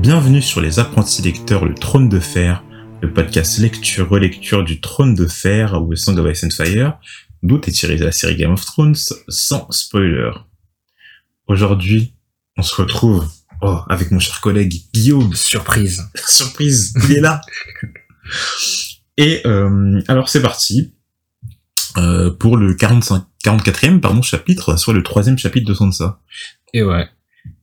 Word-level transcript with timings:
Bienvenue 0.00 0.40
sur 0.40 0.62
Les 0.62 0.78
Apprentis 0.78 1.20
Lecteurs, 1.20 1.66
le 1.66 1.74
Trône 1.74 2.08
de 2.08 2.20
Fer, 2.20 2.64
le 3.02 3.12
podcast 3.12 3.58
lecture-relecture 3.58 4.64
du 4.64 4.80
Trône 4.80 5.14
de 5.14 5.26
Fer 5.26 5.74
ou 5.74 5.94
Song 5.94 6.16
of 6.16 6.32
Ice 6.32 6.42
and 6.42 6.50
Fire, 6.50 6.98
d'où 7.42 7.58
est 7.58 7.70
tiré 7.70 7.96
de 7.96 8.06
la 8.06 8.10
série 8.10 8.34
Game 8.34 8.52
of 8.52 8.64
Thrones, 8.64 8.96
sans 9.28 9.70
spoiler. 9.70 10.30
Aujourd'hui, 11.48 12.14
on 12.56 12.62
se 12.62 12.74
retrouve 12.76 13.28
oh, 13.60 13.80
avec 13.90 14.10
mon 14.10 14.18
cher 14.18 14.40
collègue 14.40 14.74
Guillaume. 14.94 15.34
Surprise. 15.34 16.08
Surprise, 16.26 16.94
il 17.04 17.18
est 17.18 17.20
là. 17.20 17.42
Et 19.18 19.42
euh, 19.44 20.00
alors 20.08 20.30
c'est 20.30 20.40
parti 20.40 20.94
euh, 21.98 22.30
pour 22.30 22.56
le 22.56 22.72
45, 22.72 23.22
44e 23.44 24.00
pardon, 24.00 24.22
chapitre, 24.22 24.76
soit 24.76 24.94
le 24.94 25.02
troisième 25.02 25.36
chapitre 25.36 25.68
de 25.68 25.74
Sansa. 25.74 26.22
Et 26.72 26.82
ouais. 26.82 27.06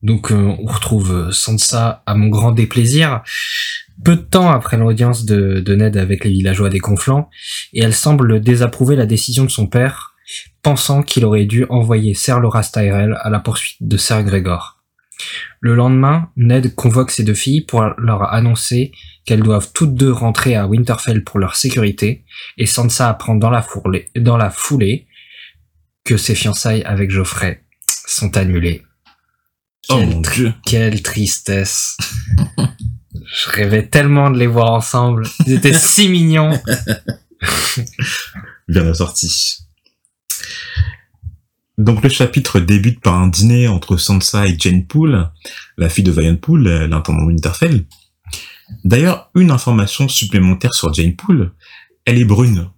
Donc 0.02 0.32
euh, 0.32 0.56
on 0.60 0.66
retrouve 0.66 1.32
Sansa 1.32 2.04
à 2.06 2.16
mon 2.16 2.28
grand 2.28 2.52
déplaisir, 2.52 3.22
peu 4.04 4.16
de 4.16 4.22
temps 4.22 4.50
après 4.50 4.78
l'audience 4.78 5.26
de, 5.26 5.76
Ned 5.76 5.98
avec 5.98 6.24
les 6.24 6.32
villageois 6.32 6.70
des 6.70 6.80
Conflans, 6.80 7.30
et 7.74 7.82
elle 7.84 7.94
semble 7.94 8.40
désapprouver 8.40 8.96
la 8.96 9.06
décision 9.06 9.44
de 9.44 9.50
son 9.50 9.68
père, 9.68 10.14
pensant 10.62 11.04
qu'il 11.04 11.26
aurait 11.26 11.46
dû 11.46 11.66
envoyer 11.70 12.14
Ser 12.14 12.40
Loras 12.40 12.70
Tyrell 12.74 13.18
à 13.22 13.30
la 13.30 13.40
poursuite 13.40 13.78
de 13.82 13.98
Ser 13.98 14.24
Gregor. 14.24 14.78
Le 15.62 15.74
lendemain, 15.74 16.30
Ned 16.36 16.76
convoque 16.76 17.10
ses 17.10 17.24
deux 17.24 17.34
filles 17.34 17.62
pour 17.62 17.84
leur 17.98 18.32
annoncer 18.34 18.92
qu'elles 19.26 19.42
doivent 19.42 19.72
toutes 19.74 19.96
deux 19.96 20.12
rentrer 20.12 20.56
à 20.56 20.68
Winterfell 20.68 21.24
pour 21.24 21.40
leur 21.40 21.56
sécurité, 21.56 22.24
et 22.58 22.68
Sansa 22.68 23.10
apprend 23.10 23.36
dans 23.36 23.50
la 23.50 23.62
foulée 24.52 25.08
que 26.06 26.18
ses 26.18 26.36
fiançailles 26.36 26.84
avec 26.84 27.10
Geoffrey 27.10 27.64
sont 27.88 28.38
annulées. 28.38 28.87
Oh 29.90 29.96
Quelle 29.98 30.10
mon 30.10 30.22
dieu. 30.22 30.54
Quelle 30.66 31.02
tristesse. 31.02 31.98
Je 32.58 33.50
rêvais 33.50 33.88
tellement 33.88 34.30
de 34.30 34.38
les 34.38 34.48
voir 34.48 34.72
ensemble. 34.72 35.28
Ils 35.46 35.54
étaient 35.54 35.74
si 35.78 36.10
mignons. 36.10 36.52
Bien 38.68 38.84
la 38.84 38.94
sortie. 38.94 39.60
Donc 41.78 42.02
le 42.04 42.10
chapitre 42.10 42.60
débute 42.60 43.00
par 43.02 43.16
un 43.16 43.28
dîner 43.28 43.68
entre 43.68 43.98
Sansa 43.98 44.48
et 44.48 44.58
Jane 44.58 44.86
Poole, 44.88 45.32
la 45.78 45.90
fille 45.90 46.04
de 46.04 46.12
Vion 46.12 46.36
Poole, 46.36 46.68
l'intendant 46.68 47.22
de 47.24 47.28
Winterfell. 47.28 47.86
D'ailleurs, 48.84 49.30
une 49.36 49.52
information 49.52 50.10
supplémentaire 50.10 50.74
sur 50.74 50.92
Jane 50.94 51.16
Poole, 51.16 51.54
elle 52.06 52.18
est 52.18 52.26
brune, 52.26 52.70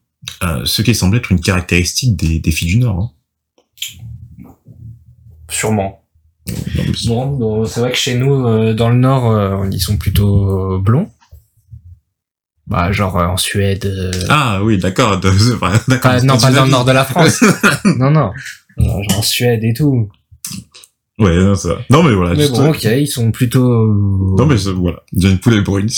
euh, 0.43 0.65
ce 0.65 0.81
qui 0.81 0.93
semble 0.93 1.15
être 1.17 1.31
une 1.31 1.39
caractéristique 1.39 2.15
des, 2.17 2.39
des 2.39 2.51
filles 2.51 2.67
du 2.67 2.77
Nord. 2.79 2.99
hein. 2.99 4.53
Sûrement. 5.49 6.05
Bon, 7.07 7.65
c'est 7.65 7.79
vrai 7.79 7.91
que 7.91 7.97
chez 7.97 8.15
nous, 8.15 8.45
euh, 8.47 8.73
dans 8.73 8.89
le 8.89 8.95
Nord, 8.97 9.31
euh, 9.31 9.67
ils 9.71 9.79
sont 9.81 9.97
plutôt 9.97 10.73
euh, 10.75 10.77
blonds. 10.79 11.09
Bah, 12.67 12.91
genre 12.91 13.15
en 13.15 13.37
Suède. 13.37 13.91
Ah 14.29 14.61
oui, 14.63 14.77
d'accord. 14.77 15.19
pas- 16.01 16.21
non, 16.21 16.37
pas 16.37 16.51
dans 16.51 16.65
le 16.65 16.71
nord 16.71 16.85
de 16.85 16.91
la 16.91 17.03
France. 17.05 17.43
non, 17.97 18.11
non. 18.11 18.31
Genre 18.77 19.01
en 19.17 19.21
Suède 19.21 19.63
et 19.63 19.73
tout. 19.73 20.09
Ouais, 21.17 21.35
non, 21.35 21.55
ça. 21.55 21.79
Non 21.89 22.01
mais 22.03 22.13
voilà. 22.13 22.33
Mais 22.35 22.47
bon, 22.47 22.69
ok, 22.69 22.83
ils 22.83 23.07
sont 23.07 23.31
plutôt... 23.31 23.67
Non 24.37 24.45
mais 24.45 24.57
c'est- 24.57 24.69
voilà. 24.71 24.99
Jane 25.17 25.37
Poole 25.39 25.55
est 25.55 25.61
brune. 25.61 25.89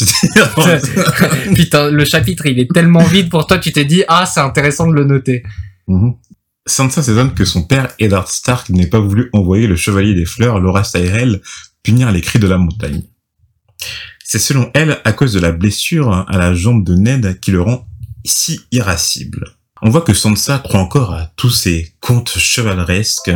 Putain, 1.55 1.91
le 1.91 2.05
chapitre, 2.05 2.45
il 2.47 2.59
est 2.59 2.71
tellement 2.73 3.03
vide 3.03 3.29
pour 3.29 3.45
toi, 3.45 3.57
tu 3.59 3.71
t'es 3.71 3.85
dit, 3.85 4.03
ah, 4.07 4.25
c'est 4.25 4.39
intéressant 4.39 4.87
de 4.87 4.93
le 4.93 5.03
noter. 5.03 5.43
Mhm. 5.87 6.13
Sansa 6.67 7.01
s'étonne 7.01 7.33
que 7.33 7.45
son 7.45 7.63
père, 7.63 7.93
Eddard 7.99 8.27
Stark, 8.27 8.69
n'ait 8.69 8.87
pas 8.87 8.99
voulu 8.99 9.29
envoyer 9.33 9.67
le 9.67 9.75
Chevalier 9.75 10.13
des 10.13 10.25
Fleurs, 10.25 10.59
Loras 10.59 10.91
Tyrell, 10.93 11.41
punir 11.83 12.11
les 12.11 12.21
cris 12.21 12.39
de 12.39 12.47
la 12.47 12.57
montagne. 12.57 13.03
C'est 14.23 14.39
selon 14.39 14.69
elle 14.73 14.99
à 15.03 15.11
cause 15.11 15.33
de 15.33 15.39
la 15.39 15.51
blessure 15.51 16.11
à 16.11 16.37
la 16.37 16.53
jambe 16.53 16.85
de 16.85 16.95
Ned 16.95 17.39
qui 17.39 17.51
le 17.51 17.61
rend 17.61 17.87
si 18.23 18.61
irascible. 18.71 19.57
On 19.81 19.89
voit 19.89 20.01
que 20.01 20.13
Sansa 20.13 20.59
croit 20.59 20.79
encore 20.79 21.13
à 21.13 21.31
tous 21.35 21.49
ces 21.49 21.95
contes 21.99 22.37
chevaleresques, 22.37 23.31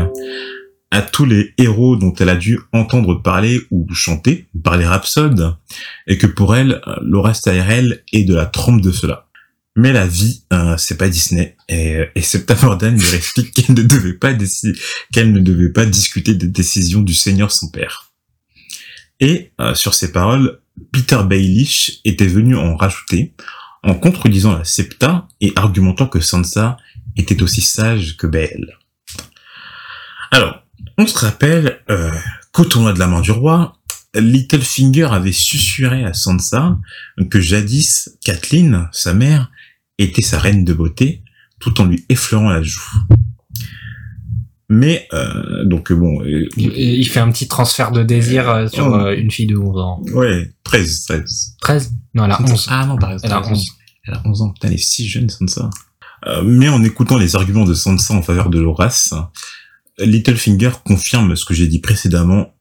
à 0.92 1.02
tous 1.02 1.26
les 1.26 1.54
héros 1.58 1.96
dont 1.96 2.14
elle 2.14 2.30
a 2.30 2.36
dû 2.36 2.60
entendre 2.72 3.16
parler 3.16 3.60
ou 3.72 3.88
chanter, 3.94 4.48
par 4.64 4.78
les 4.78 4.86
rhapsodes, 4.86 5.58
et 6.06 6.20
que 6.20 6.28
pour 6.28 6.56
elle, 6.56 6.80
Loras 7.02 7.42
Tyrell 7.44 8.04
est 8.14 8.24
de 8.24 8.36
la 8.36 8.46
trompe 8.46 8.82
de 8.82 8.92
cela. 8.92 9.25
Mais 9.76 9.92
la 9.92 10.08
vie, 10.08 10.44
euh, 10.54 10.78
c'est 10.78 10.98
pas 10.98 11.10
Disney, 11.10 11.58
et, 11.68 12.06
et 12.16 12.22
Septa 12.22 12.56
Mordan 12.62 12.96
lui 12.98 13.14
explique 13.14 13.52
qu'elle 13.52 13.76
ne 13.76 13.84
devait 13.84 14.14
pas 14.14 14.34
qu'elle 15.12 15.34
ne 15.34 15.40
devait 15.40 15.72
pas 15.72 15.86
discuter 15.86 16.34
des 16.34 16.48
décisions 16.48 17.02
du 17.02 17.14
Seigneur 17.14 17.52
son 17.52 17.70
père. 17.70 18.14
Et 19.20 19.52
euh, 19.60 19.74
sur 19.76 19.94
ces 19.94 20.12
paroles, 20.12 20.62
Peter 20.92 21.20
Baelish 21.26 22.00
était 22.06 22.28
venu 22.28 22.56
en 22.56 22.76
rajouter, 22.76 23.34
en 23.84 23.96
contredisant 23.96 24.58
la 24.58 24.64
Septa 24.64 25.28
et 25.42 25.54
argumentant 25.56 26.08
que 26.08 26.20
Sansa 26.20 26.78
était 27.18 27.42
aussi 27.42 27.62
sage 27.62 28.18
que 28.18 28.28
belle. 28.28 28.78
Alors, 30.32 30.64
on 30.98 31.08
se 31.08 31.18
rappelle 31.18 31.82
euh, 31.90 32.12
qu'au 32.52 32.66
tournoi 32.66 32.94
de 32.94 33.00
la 33.00 33.08
main 33.08 33.22
du 33.22 33.32
roi, 33.32 33.78
Littlefinger 34.14 35.10
avait 35.12 35.34
susurré 35.34 36.06
à 36.06 36.14
Sansa 36.14 36.78
que 37.30 37.42
jadis, 37.42 38.18
Kathleen, 38.24 38.88
sa 38.94 39.14
mère, 39.14 39.52
était 39.98 40.22
sa 40.22 40.40
reine 40.40 40.66
de 40.66 40.74
beauté, 40.74 41.24
tout 41.60 41.80
en 41.82 41.86
lui 41.86 42.06
effleurant 42.10 42.50
la 42.50 42.62
joue. 42.62 42.82
Mais, 44.68 45.08
euh, 45.14 45.64
donc 45.66 45.94
bon, 45.94 46.22
euh, 46.24 46.48
Il, 46.58 46.74
il 46.76 47.08
fait 47.08 47.20
un 47.20 47.32
petit 47.32 47.48
transfert 47.48 47.92
de 47.92 48.02
désir 48.02 48.50
euh, 48.50 48.68
sur 48.68 48.88
Oh. 48.88 48.96
euh, 48.96 49.16
une 49.16 49.30
fille 49.30 49.46
de 49.46 49.56
11 49.56 49.78
ans. 49.80 50.02
ouais, 50.14 50.52
13, 50.64 51.06
13. 51.06 51.56
13 51.62 51.92
Non, 52.16 52.26
elle 52.26 52.32
a 52.32 52.42
11. 52.42 52.68
Ah 52.70 52.86
non, 52.88 52.98
t'as 52.98 53.08
raison, 53.10 53.22
Elle 53.24 53.32
a 53.32 53.36
t'as 53.36 53.40
raison. 53.42 53.52
11. 53.54 53.66
Elle 54.08 54.14
a 54.16 54.22
11 54.26 54.42
ans, 54.42 54.50
putain, 54.50 54.68
elle 54.70 54.74
est 54.74 54.78
si 54.78 55.08
jeune, 55.08 55.30
Sansa. 55.30 55.70
Euh, 56.28 56.42
mais 56.44 56.68
en 56.70 56.84
écoutant 56.84 57.18
les 57.20 57.36
arguments 57.36 57.66
de 57.66 57.76
Sansa 57.76 58.16
en 58.16 58.24
faveur 58.24 58.50
de 58.50 58.60
Loras, 58.60 59.14
Littlefinger 60.00 60.72
confirme 60.84 61.36
ce 61.36 61.46
que 61.46 61.54
j'ai 61.54 61.68
dit 61.68 61.80
précédemment. 61.80 62.56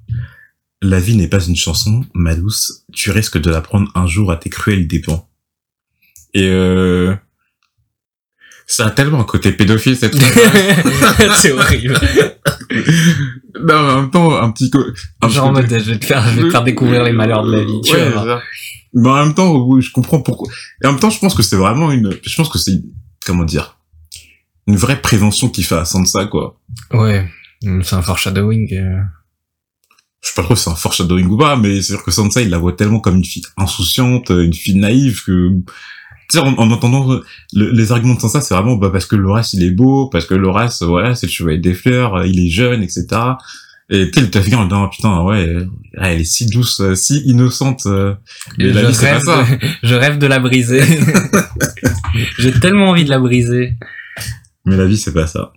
La 0.83 1.01
vie 1.01 1.17
n'est 1.17 1.29
pas 1.29 1.43
une 1.43 1.57
chanson, 1.57 2.05
ma 2.13 2.35
douce. 2.35 2.85
Tu 2.93 3.11
risques 3.11 3.41
de 3.41 3.49
la 3.51 3.63
prendre 3.63 3.91
un 3.95 4.07
jour 4.07 4.31
à 4.31 4.37
tes 4.37 4.51
cruels 4.51 4.87
dépens. 4.87 5.27
Et 6.35 6.49
euh... 6.49 7.17
Ça 8.67 8.87
a 8.87 8.91
tellement 8.91 9.21
un 9.21 9.25
côté 9.25 9.53
pédophile, 9.53 9.97
cette 9.97 10.17
phrase. 10.19 11.31
c'est 11.37 11.53
horrible. 11.53 11.99
non, 13.61 13.61
mais 13.67 13.73
en 13.93 14.01
même 14.03 14.11
temps, 14.11 14.41
un 14.41 14.51
petit... 14.53 14.71
co- 14.71 14.85
un 15.23 15.29
Genre 15.29 15.47
en 15.49 15.53
mode, 15.53 15.67
je 15.69 15.91
vais 15.91 15.99
te 15.99 16.05
faire, 16.05 16.27
je 16.31 16.37
vais 16.41 16.43
te 16.47 16.51
faire 16.51 16.65
découvrir 16.65 17.03
les 17.05 17.13
malheurs 17.13 17.45
de 17.45 17.53
la 17.53 17.65
vie. 17.65 17.81
Tu 17.85 17.93
Ouais, 17.95 18.11
vois. 18.11 18.25
ça. 18.25 18.43
Mais 18.95 19.09
en 19.09 19.25
même 19.25 19.35
temps, 19.35 19.53
oui, 19.57 19.83
je 19.83 19.91
comprends 19.93 20.21
pourquoi. 20.23 20.51
Et 20.83 20.87
en 20.87 20.93
même 20.93 21.01
temps, 21.01 21.11
je 21.11 21.19
pense 21.19 21.35
que 21.35 21.43
c'est 21.43 21.57
vraiment 21.57 21.91
une, 21.93 22.17
je 22.25 22.37
pense 22.37 22.49
que 22.49 22.59
c'est, 22.59 22.81
comment 23.27 23.45
dire, 23.45 23.77
une 24.67 24.77
vraie 24.77 25.01
prévention 25.01 25.49
qu'il 25.49 25.65
fait 25.65 25.75
à 25.77 25.85
Sansa, 25.85 26.27
quoi. 26.27 26.59
Ouais, 26.93 27.29
c'est 27.83 27.95
un 27.97 28.03
foreshadowing. 28.03 28.73
euh. 28.75 29.01
Je 30.23 30.29
sais 30.29 30.35
pas 30.37 30.43
trop 30.43 30.57
si 30.57 30.65
c'est 30.65 30.71
un 30.71 30.75
foreshadowing 30.77 31.27
ou 31.27 31.37
pas, 31.37 31.57
mais 31.57 31.83
c'est 31.83 31.93
sûr 31.95 32.03
que 32.03 32.11
Sansa, 32.11 32.41
il 32.41 32.49
la 32.51 32.57
voit 32.59 32.73
tellement 32.73 33.01
comme 33.01 33.17
une 33.17 33.25
fille 33.25 33.43
insouciante, 33.59 34.31
une 34.31 34.55
fille 34.55 34.77
naïve 34.79 35.23
que, 35.27 35.51
en, 36.37 36.55
en 36.59 36.71
entendant 36.71 37.21
le- 37.53 37.71
les 37.71 37.93
arguments 37.93 38.15
de 38.15 38.21
Sansa, 38.21 38.41
c'est 38.41 38.55
vraiment, 38.55 38.77
bah, 38.77 38.91
parce 38.93 39.07
que 39.07 39.17
Loras, 39.17 39.51
il 39.55 39.63
est 39.63 39.71
beau, 39.71 40.09
parce 40.09 40.27
que 40.27 40.35
Loras, 40.35 40.79
voilà, 40.83 41.15
c'est 41.15 41.27
le 41.27 41.33
chevalier 41.33 41.59
des 41.59 41.75
fleurs, 41.75 42.15
euh, 42.17 42.27
il 42.27 42.39
est 42.47 42.51
jeune, 42.51 42.83
etc. 42.83 43.07
Et 43.91 44.11
tu 44.11 44.21
le 44.23 44.31
Taffigan, 44.31 44.61
en 44.61 44.65
disant, 44.65 44.89
putain, 44.89 45.23
ouais, 45.23 45.57
elle 46.01 46.21
est 46.23 46.25
si 46.25 46.47
douce, 46.47 46.81
euh, 46.81 46.95
si 46.95 47.19
innocente, 47.27 47.83
euh, 47.87 48.15
mais 48.59 48.69
la 48.73 48.81
je, 48.83 48.87
vie, 48.87 48.95
c'est 48.95 49.07
pas 49.07 49.13
rêve 49.13 49.23
ça. 49.25 49.57
de, 49.57 49.69
je 49.89 49.95
rêve 49.95 50.19
de 50.19 50.27
la 50.27 50.39
briser. 50.41 50.83
J'ai 52.39 52.53
tellement 52.53 52.89
envie 52.91 53.05
de 53.05 53.11
la 53.11 53.19
briser. 53.19 53.75
Mais 54.65 54.77
la 54.77 54.87
vie, 54.87 54.97
c'est 54.97 55.13
pas 55.13 55.27
ça. 55.27 55.53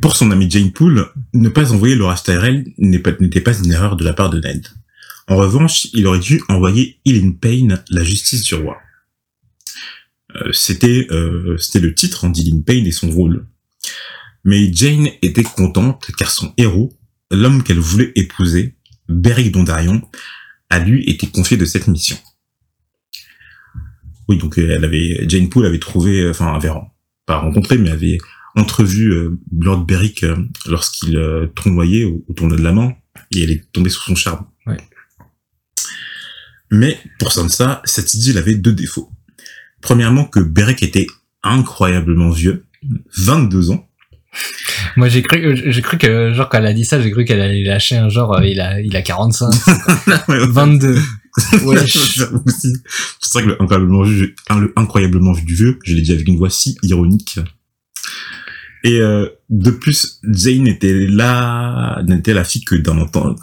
Pour 0.00 0.16
son 0.16 0.30
ami 0.30 0.50
Jane 0.50 0.70
Poole, 0.72 1.08
ne 1.34 1.48
pas 1.48 1.72
envoyer 1.72 1.94
Laura 1.96 2.14
Tyrell 2.16 2.64
n'était 2.78 3.40
pas 3.40 3.56
une 3.56 3.70
erreur 3.72 3.96
de 3.96 4.04
la 4.04 4.12
part 4.12 4.30
de 4.30 4.40
Ned. 4.40 4.66
En 5.26 5.36
revanche, 5.36 5.88
il 5.94 6.06
aurait 6.06 6.18
dû 6.18 6.42
envoyer 6.48 7.00
Eileen 7.06 7.38
Payne, 7.38 7.82
la 7.90 8.04
justice 8.04 8.42
du 8.42 8.54
roi. 8.54 8.76
Euh, 10.36 10.52
c'était 10.52 11.06
euh, 11.10 11.56
c'était 11.58 11.80
le 11.80 11.94
titre 11.94 12.28
d'Eileen 12.28 12.64
Payne 12.64 12.86
et 12.86 12.92
son 12.92 13.10
rôle. 13.10 13.46
Mais 14.44 14.72
Jane 14.72 15.08
était 15.22 15.42
contente 15.42 16.10
car 16.18 16.30
son 16.30 16.52
héros, 16.58 16.92
l'homme 17.30 17.62
qu'elle 17.62 17.78
voulait 17.78 18.12
épouser, 18.16 18.76
Beric 19.08 19.52
Dondarrion, 19.52 20.02
a 20.68 20.78
lui 20.78 21.04
été 21.08 21.26
confié 21.28 21.56
de 21.56 21.64
cette 21.64 21.86
mission. 21.86 22.18
Oui, 24.28 24.36
donc 24.36 24.58
euh, 24.58 24.74
elle 24.76 24.84
avait 24.84 25.24
Jane 25.28 25.48
Poole 25.48 25.66
avait 25.66 25.78
trouvé, 25.78 26.28
enfin 26.28 26.54
avait 26.54 26.70
pas 27.26 27.38
rencontré, 27.38 27.78
mais 27.78 27.90
avait 27.90 28.18
entrevu 28.56 29.12
Lord 29.52 29.84
Beric 29.84 30.24
lorsqu'il 30.66 31.16
euh, 31.16 31.46
au 31.46 32.32
tournoi 32.34 32.56
de 32.56 32.62
la 32.62 32.72
main, 32.72 32.94
et 33.32 33.42
elle 33.42 33.50
est 33.50 33.72
tombée 33.72 33.90
sous 33.90 34.02
son 34.02 34.14
charme. 34.14 34.46
Mais 36.74 36.98
pour 37.18 37.32
Sansa, 37.32 37.80
cette 37.84 38.14
idylle 38.14 38.36
avait 38.36 38.56
deux 38.56 38.72
défauts. 38.72 39.10
Premièrement, 39.80 40.24
que 40.24 40.40
Beric 40.40 40.82
était 40.82 41.06
incroyablement 41.42 42.30
vieux, 42.30 42.64
22 43.16 43.70
ans, 43.70 43.88
Moi, 44.96 45.08
j'ai 45.08 45.22
cru, 45.22 45.56
j'ai 45.70 45.82
cru 45.82 45.98
que, 45.98 46.32
genre, 46.34 46.48
quand 46.48 46.58
elle 46.58 46.66
a 46.66 46.72
dit 46.72 46.84
ça, 46.84 47.00
j'ai 47.00 47.12
cru 47.12 47.24
qu'elle 47.24 47.40
allait 47.40 47.62
lâcher 47.62 47.96
un 47.96 48.08
genre, 48.08 48.34
euh, 48.34 48.44
il 48.44 48.60
a, 48.60 48.80
il 48.80 48.96
a 48.96 49.02
45, 49.02 49.54
22. 50.28 50.98
Ouais. 51.64 51.84
C'est 51.86 53.32
vrai 53.32 53.42
que 53.42 53.48
le 53.48 53.60
incroyablement 53.60 54.02
vu, 54.02 54.36
le 54.50 54.72
incroyablement 54.76 55.32
vieux, 55.32 55.80
je 55.82 55.94
l'ai 55.94 56.02
dit 56.02 56.12
avec 56.12 56.28
une 56.28 56.36
voix 56.36 56.50
si 56.50 56.76
ironique. 56.84 57.40
Et 58.84 59.00
euh, 59.00 59.28
de 59.50 59.70
plus, 59.70 60.20
Jane 60.22 60.68
était 60.68 61.06
là, 61.08 62.02
n'était 62.04 62.34
la 62.34 62.44
fille 62.44 62.64
que 62.64 62.76
d'un 62.76 62.98
entendant. 62.98 63.34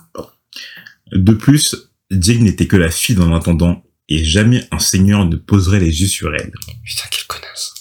De 1.12 1.34
plus, 1.34 1.91
Jane 2.12 2.44
n'était 2.44 2.68
que 2.68 2.76
la 2.78 2.92
fille 2.92 3.16
d'un 3.16 3.32
intendant 3.32 3.84
et 4.10 4.24
jamais 4.24 4.66
un 4.72 4.80
seigneur 4.80 5.26
ne 5.26 5.38
poserait 5.38 5.80
les 5.80 6.02
yeux 6.02 6.08
sur 6.08 6.34
elle. 6.36 6.52
Putain, 6.84 7.04
quelle 7.10 7.26
connasse. 7.28 7.74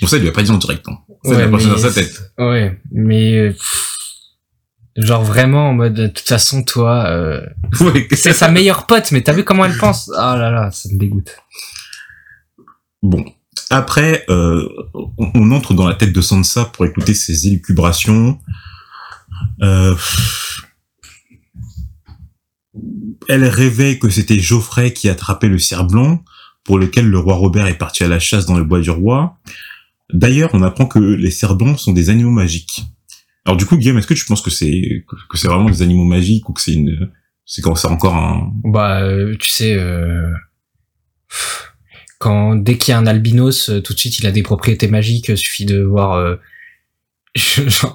Bon, 0.00 0.06
ça, 0.06 0.16
il 0.16 0.22
lui 0.22 0.28
a 0.28 0.32
pas 0.32 0.42
dit 0.42 0.50
en 0.50 0.58
direct. 0.58 0.86
Hein. 0.88 0.98
Ça, 1.24 1.30
Ouais, 1.30 1.36
il 1.38 1.42
a 1.42 1.68
dans 1.68 1.78
sa 1.78 1.92
tête. 1.92 2.32
Ouais, 2.38 2.80
mais 2.92 3.50
pff, 3.50 3.88
genre 4.96 5.24
vraiment 5.24 5.70
en 5.70 5.74
mode 5.74 5.94
de 5.94 6.06
toute 6.06 6.26
façon 6.26 6.62
toi 6.62 7.06
euh, 7.08 7.40
Ouais, 7.80 8.08
c'est 8.12 8.32
sa 8.32 8.50
meilleure 8.50 8.86
pote 8.86 9.10
mais 9.12 9.22
t'as 9.22 9.32
vu 9.32 9.44
comment 9.44 9.64
elle 9.64 9.76
pense? 9.76 10.10
Ah 10.16 10.36
là 10.36 10.50
là, 10.50 10.70
ça 10.70 10.88
me 10.92 10.98
dégoûte. 10.98 11.36
Bon. 13.02 13.24
Après, 13.70 14.24
euh, 14.28 14.68
on, 14.94 15.30
on 15.34 15.50
entre 15.50 15.72
dans 15.74 15.88
la 15.88 15.94
tête 15.94 16.12
de 16.12 16.20
Sansa 16.20 16.66
pour 16.66 16.84
écouter 16.84 17.14
ses 17.14 17.46
élucubrations. 17.46 18.38
Euh, 19.62 19.94
elle 23.28 23.44
rêvait 23.44 23.98
que 23.98 24.08
c'était 24.08 24.38
Geoffrey 24.38 24.92
qui 24.92 25.08
attrapait 25.08 25.48
le 25.48 25.58
cerf 25.58 25.86
blanc, 25.86 26.22
pour 26.64 26.78
lequel 26.78 27.08
le 27.08 27.18
roi 27.18 27.34
Robert 27.34 27.66
est 27.66 27.78
parti 27.78 28.04
à 28.04 28.08
la 28.08 28.18
chasse 28.18 28.46
dans 28.46 28.56
le 28.56 28.64
bois 28.64 28.80
du 28.80 28.90
roi. 28.90 29.38
D'ailleurs, 30.12 30.50
on 30.52 30.62
apprend 30.62 30.86
que 30.86 30.98
les 30.98 31.30
cerfs 31.30 31.56
blancs 31.56 31.78
sont 31.78 31.92
des 31.92 32.10
animaux 32.10 32.30
magiques. 32.30 32.84
Alors 33.44 33.56
du 33.56 33.66
coup, 33.66 33.76
Guillaume, 33.76 33.98
est-ce 33.98 34.06
que 34.06 34.14
tu 34.14 34.24
penses 34.26 34.42
que 34.42 34.50
c'est 34.50 35.04
que 35.28 35.38
c'est 35.38 35.48
vraiment 35.48 35.70
des 35.70 35.82
animaux 35.82 36.04
magiques 36.04 36.48
ou 36.48 36.52
que 36.52 36.60
c'est 36.60 36.74
une 36.74 37.10
c'est 37.44 37.60
quand 37.60 37.74
c'est 37.74 37.88
encore 37.88 38.14
un 38.14 38.52
Bah 38.64 39.02
euh, 39.02 39.34
tu 39.38 39.50
sais 39.50 39.74
euh, 39.74 40.30
quand 42.18 42.54
dès 42.54 42.78
qu'il 42.78 42.92
y 42.92 42.94
a 42.94 42.98
un 42.98 43.06
albinos 43.06 43.68
euh, 43.68 43.80
tout 43.80 43.94
de 43.94 43.98
suite 43.98 44.20
il 44.20 44.26
a 44.26 44.32
des 44.32 44.42
propriétés 44.42 44.86
magiques, 44.86 45.36
suffit 45.36 45.64
de 45.64 45.82
voir 45.82 46.12
euh, 46.12 46.36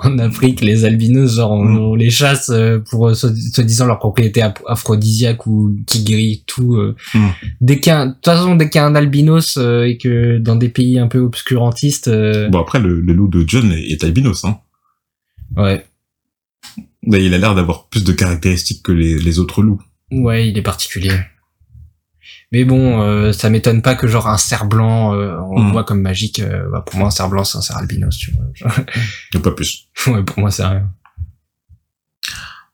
en 0.03 0.17
Afrique 0.17 0.61
les 0.61 0.83
albinos 0.85 1.35
genre 1.35 1.51
on, 1.51 1.63
Mm. 1.63 1.77
on 1.77 1.95
les 1.95 2.09
chasse 2.09 2.49
euh, 2.49 2.79
pour 2.79 3.07
euh, 3.09 3.13
soi- 3.13 3.31
soi-disant 3.53 3.85
leurs 3.85 3.99
propriétés 3.99 4.41
ap- 4.41 4.63
aphrodisiaques 4.67 5.45
ou 5.45 5.75
qui 5.85 6.03
guérit 6.03 6.43
tout 6.47 6.75
euh. 6.75 6.95
Mm. 7.13 7.27
dès 7.61 7.79
qu'il 7.79 7.91
y 7.91 7.95
a 7.95 8.07
de 8.07 8.13
toute 8.13 8.25
façon 8.25 8.55
dès 8.55 8.69
qu'il 8.69 8.79
y 8.79 8.83
a 8.83 8.87
un 8.87 8.95
albinos 8.95 9.57
et 9.57 9.97
que 10.01 10.37
dans 10.39 10.55
des 10.55 10.69
pays 10.69 10.97
un 10.97 11.07
peu 11.07 11.19
obscurantistes 11.19 12.09
Bon 12.49 12.59
après 12.59 12.79
le, 12.79 12.99
le 12.99 13.13
loup 13.13 13.27
de 13.27 13.43
John 13.47 13.71
est, 13.71 13.91
est 13.91 14.03
albinos 14.03 14.43
hein. 14.43 14.57
ouais 15.55 15.85
Bah, 17.03 17.19
il 17.19 17.33
a 17.33 17.37
l'air 17.37 17.53
d'avoir 17.55 17.87
plus 17.89 18.03
de 18.03 18.11
caractéristiques 18.13 18.81
que 18.83 18.91
les, 18.91 19.17
les 19.19 19.39
autres 19.39 19.61
loups. 19.61 19.81
Ouais, 20.11 20.49
il 20.49 20.57
est 20.57 20.61
particulier. 20.63 21.11
Mais 22.51 22.63
bon, 22.65 23.01
euh, 23.01 23.31
ça 23.33 23.49
m'étonne 23.49 23.81
pas 23.81 23.95
que 23.95 24.07
genre 24.07 24.27
un 24.29 24.37
cerf 24.37 24.65
blanc, 24.65 25.13
euh, 25.13 25.37
on 25.51 25.59
le 25.61 25.67
Mm. 25.69 25.71
voit 25.71 25.83
comme 25.83 26.01
magique. 26.01 26.39
euh, 26.39 26.69
bah, 26.71 26.81
pour 26.85 26.97
moi, 26.97 27.07
un 27.07 27.11
cerf 27.11 27.29
blanc, 27.29 27.43
c'est 27.43 27.57
un 27.57 27.61
cerf 27.61 27.77
albinos, 27.77 28.17
tu 28.17 28.31
vois. 28.31 28.73
Et 29.35 29.39
pas 29.39 29.51
plus. 29.51 29.87
ouais, 30.07 30.23
pour 30.23 30.39
moi, 30.39 30.51
c'est 30.51 30.65
rien. 30.65 30.89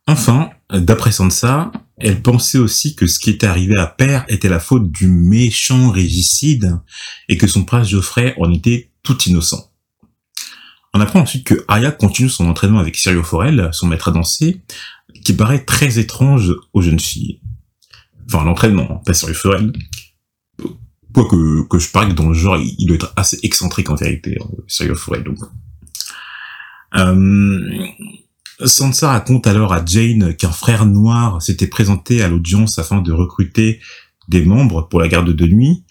Enfin, 0.07 0.49
d'après 0.71 1.11
Sansa, 1.11 1.71
elle 1.97 2.21
pensait 2.21 2.57
aussi 2.57 2.95
que 2.95 3.07
ce 3.07 3.19
qui 3.19 3.29
était 3.29 3.47
arrivé 3.47 3.77
à 3.79 3.87
Père 3.87 4.25
était 4.27 4.49
la 4.49 4.59
faute 4.59 4.91
du 4.91 5.07
méchant 5.07 5.89
régicide 5.91 6.77
et 7.29 7.37
que 7.37 7.47
son 7.47 7.63
prince 7.63 7.87
Geoffrey 7.87 8.33
en 8.37 8.51
était 8.51 8.91
tout 9.01 9.17
innocent. 9.23 9.69
On 10.93 10.99
apprend 11.01 11.21
ensuite 11.21 11.45
que 11.47 11.63
Arya 11.67 11.91
continue 11.91 12.29
son 12.29 12.47
entraînement 12.47 12.79
avec 12.79 12.95
Sirio 12.95 13.23
Forel, 13.23 13.69
son 13.71 13.87
maître 13.87 14.09
à 14.09 14.11
danser, 14.11 14.61
qui 15.23 15.33
paraît 15.33 15.63
très 15.63 15.97
étrange 15.99 16.53
aux 16.73 16.81
jeunes 16.81 16.99
filles. 16.99 17.39
Enfin, 18.33 18.45
l'entraînement, 18.45 18.87
hein, 18.89 19.01
pas 19.05 19.13
Sirio 19.13 19.35
Forel. 19.35 19.71
Quoique, 21.13 21.67
que 21.67 21.77
je 21.77 21.91
parie 21.91 22.09
que 22.09 22.13
dans 22.13 22.29
le 22.29 22.33
genre, 22.33 22.57
il 22.57 22.75
il 22.79 22.87
doit 22.87 22.95
être 22.95 23.13
assez 23.15 23.37
excentrique 23.43 23.91
en 23.91 23.95
vérité, 23.95 24.37
hein, 24.41 24.47
Sirio 24.67 24.95
Forel, 24.95 25.23
donc. 25.23 25.37
Euh, 26.95 27.87
Sansa 28.65 29.09
raconte 29.09 29.45
alors 29.47 29.73
à 29.73 29.83
Jane 29.85 30.35
qu'un 30.35 30.51
frère 30.51 30.85
noir 30.85 31.41
s'était 31.41 31.67
présenté 31.67 32.21
à 32.21 32.27
l'audience 32.27 32.79
afin 32.79 33.01
de 33.01 33.11
recruter 33.11 33.79
des 34.29 34.45
membres 34.45 34.87
pour 34.87 34.99
la 34.99 35.07
garde 35.07 35.31
de 35.31 35.47
nuit, 35.47 35.83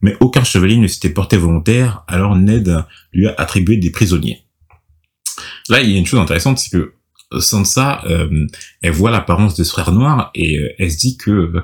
mais 0.00 0.16
aucun 0.20 0.44
chevalier 0.44 0.76
ne 0.76 0.86
s'était 0.86 1.10
porté 1.10 1.36
volontaire, 1.36 2.04
alors 2.08 2.36
Ned 2.36 2.84
lui 3.12 3.26
a 3.26 3.34
attribué 3.36 3.76
des 3.76 3.90
prisonniers. 3.90 4.44
Là, 5.68 5.80
il 5.80 5.90
y 5.90 5.96
a 5.96 5.98
une 5.98 6.06
chose 6.06 6.20
intéressante, 6.20 6.58
c'est 6.58 6.70
que 6.70 6.94
Sansa, 7.38 8.02
euh, 8.06 8.46
elle 8.82 8.92
voit 8.92 9.10
l'apparence 9.10 9.54
de 9.54 9.62
ce 9.62 9.70
frère 9.70 9.92
noir 9.92 10.30
et 10.34 10.58
euh, 10.58 10.68
elle 10.78 10.90
se 10.90 10.98
dit 10.98 11.16
que, 11.16 11.30
euh, 11.30 11.62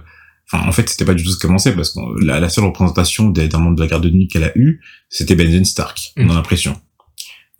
enfin, 0.52 0.66
en 0.68 0.72
fait, 0.72 0.88
c'était 0.88 1.04
pas 1.04 1.14
du 1.14 1.22
tout 1.24 1.30
ce 1.30 1.46
pensait 1.46 1.74
parce 1.74 1.90
que 1.90 2.00
la, 2.24 2.40
la 2.40 2.48
seule 2.48 2.64
représentation 2.64 3.30
d'un 3.30 3.58
membre 3.58 3.76
de 3.76 3.82
la 3.82 3.88
garde 3.88 4.04
de 4.04 4.10
nuit 4.10 4.28
qu'elle 4.28 4.44
a 4.44 4.56
eu, 4.56 4.80
c'était 5.08 5.34
Benjen 5.34 5.64
Stark, 5.64 6.12
on 6.16 6.22
a 6.22 6.24
Mm. 6.24 6.36
l'impression. 6.36 6.76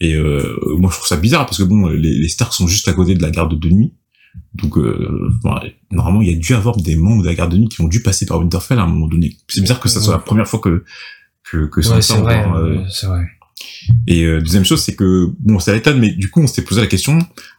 Et 0.01 0.15
euh, 0.15 0.59
moi, 0.79 0.91
je 0.91 0.97
trouve 0.97 1.09
ça 1.09 1.17
bizarre 1.17 1.47
parce 1.47 1.59
que 1.59 1.63
bon, 1.65 1.89
les, 1.89 2.13
les 2.19 2.29
Stark 2.29 2.53
sont 2.53 2.67
juste 2.67 2.87
à 2.89 2.93
côté 2.93 3.15
de 3.15 3.23
la 3.23 3.31
garde 3.31 3.59
de 3.59 3.69
nuit. 3.71 3.95
Donc, 4.53 4.77
euh, 4.77 5.31
bon, 5.43 5.55
normalement, 5.91 6.21
il 6.21 6.31
y 6.31 6.35
a 6.35 6.37
dû 6.37 6.53
avoir 6.55 6.77
des 6.77 6.95
membres 6.97 7.23
de 7.23 7.29
la 7.29 7.35
garde 7.35 7.53
de 7.53 7.57
nuit 7.57 7.69
qui 7.69 7.81
ont 7.81 7.89
dû 7.89 8.03
passer 8.03 8.27
par 8.27 8.39
Winterfell 8.39 8.79
à 8.79 8.83
un 8.83 8.87
moment 8.87 9.07
donné. 9.09 9.37
C'est 9.49 9.63
bizarre 9.63 9.81
que 9.81 9.89
ça 9.89 10.01
soit 10.01 10.13
la 10.13 10.19
première 10.19 10.47
fois 10.47 10.59
que 10.61 10.85
que, 11.51 11.67
que 11.67 11.81
Ouais, 11.89 12.03
c'est 12.03 12.19
vrai, 12.19 12.45
euh, 12.47 12.81
euh, 12.81 12.85
c'est 12.91 13.07
vrai. 13.07 13.23
et 14.07 14.25
euh, 14.25 14.41
deuxième 14.41 14.65
chose, 14.65 14.83
c'est 14.83 14.95
que 14.97 15.29
bon, 15.39 15.59
ça 15.59 15.73
l'étonne, 15.73 15.99
mais 16.01 16.11
du 16.11 16.29
coup, 16.29 16.43
on 16.43 16.47
s'était 16.47 16.63
posé 16.63 16.81
la 16.83 16.87
question 16.89 17.19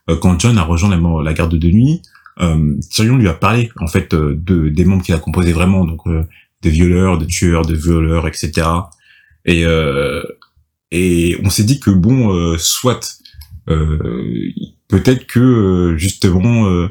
euh, 0.09 0.17
quand 0.17 0.39
John 0.39 0.57
a 0.57 0.63
rejoint 0.63 0.89
la, 0.89 0.99
la 1.23 1.33
garde 1.33 1.55
de 1.57 1.67
nuit. 1.69 2.01
Euh, 2.39 2.75
Tyrion 2.91 3.17
lui 3.17 3.27
a 3.27 3.33
parlé 3.33 3.71
en 3.79 3.87
fait 3.87 4.13
euh, 4.13 4.35
de 4.37 4.69
des 4.69 4.85
membres 4.85 5.03
qu'il 5.03 5.15
a 5.15 5.19
composés 5.19 5.53
vraiment, 5.53 5.85
donc 5.85 6.01
euh, 6.07 6.23
des 6.61 6.69
violeurs, 6.69 7.17
des 7.17 7.27
tueurs, 7.27 7.65
des 7.65 7.75
violeurs, 7.75 8.27
etc. 8.27 8.67
Et 9.45 9.65
euh, 9.65 10.23
et 10.91 11.37
on 11.43 11.49
s'est 11.49 11.63
dit 11.63 11.79
que 11.79 11.91
bon, 11.91 12.33
euh, 12.33 12.57
soit 12.57 13.19
euh, 13.69 14.51
peut-être 14.87 15.25
que 15.27 15.39
euh, 15.39 15.97
justement 15.97 16.67
euh, 16.67 16.87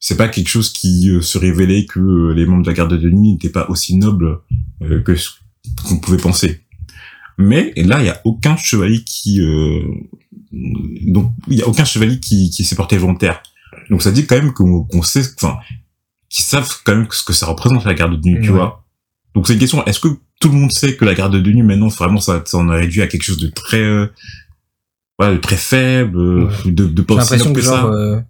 c'est 0.00 0.16
pas 0.16 0.28
quelque 0.28 0.48
chose 0.48 0.72
qui 0.72 1.10
euh, 1.10 1.20
se 1.20 1.38
révélait 1.38 1.86
que 1.86 2.00
euh, 2.00 2.34
les 2.34 2.46
membres 2.46 2.62
de 2.62 2.68
la 2.68 2.74
garde 2.74 2.98
de 2.98 3.10
nuit 3.10 3.32
n'étaient 3.32 3.48
pas 3.48 3.68
aussi 3.68 3.96
nobles 3.96 4.40
euh, 4.82 5.00
que 5.02 5.14
ce 5.14 5.30
qu'on 5.86 5.98
pouvait 5.98 6.18
penser. 6.18 6.60
Mais 7.38 7.72
là, 7.76 8.00
il 8.00 8.06
y 8.06 8.10
a 8.10 8.20
aucun 8.24 8.56
chevalier 8.56 9.02
qui 9.04 9.40
euh, 9.40 9.80
donc 10.52 11.32
il 11.48 11.58
y 11.58 11.62
a 11.62 11.68
aucun 11.68 11.84
chevalier 11.84 12.18
qui, 12.18 12.50
qui 12.50 12.64
s'est 12.64 12.76
porté 12.76 12.96
volontaire. 12.96 13.42
Donc 13.90 14.02
ça 14.02 14.10
dit 14.10 14.26
quand 14.26 14.36
même 14.36 14.52
qu'on 14.52 14.84
qu'on 14.84 15.02
sait, 15.02 15.22
enfin, 15.36 15.58
qu'ils 16.28 16.44
savent 16.44 16.70
quand 16.84 16.94
même 16.96 17.06
ce 17.10 17.24
que 17.24 17.32
ça 17.32 17.46
représente 17.46 17.84
la 17.84 17.94
garde 17.94 18.20
de 18.20 18.28
nuit, 18.28 18.40
tu 18.42 18.50
vois. 18.50 18.84
Donc 19.34 19.46
c'est 19.46 19.54
une 19.54 19.58
question, 19.60 19.84
est-ce 19.86 20.00
que 20.00 20.08
tout 20.40 20.48
le 20.48 20.54
monde 20.54 20.72
sait 20.72 20.94
que 20.96 21.04
la 21.04 21.14
garde 21.14 21.40
de 21.40 21.50
nuit 21.52 21.62
maintenant 21.62 21.88
vraiment 21.88 22.20
ça, 22.20 22.42
ça 22.44 22.58
en 22.58 22.68
a 22.68 22.74
réduit 22.76 23.02
à 23.02 23.06
quelque 23.06 23.22
chose 23.24 23.38
de 23.38 23.48
très, 23.48 23.80
euh, 23.82 24.06
voilà, 25.18 25.34
de 25.34 25.40
très 25.40 25.56
faible, 25.56 26.18
euh, 26.18 26.44
Ouais. 26.64 26.70
de, 26.70 26.86
de 26.86 27.02
pas 27.02 27.14
J'ai 27.24 27.34
aussi 27.36 27.48
que 27.48 27.52
que 27.54 27.60
ça? 27.62 27.80
genre, 27.80 27.90
euh, 27.90 28.20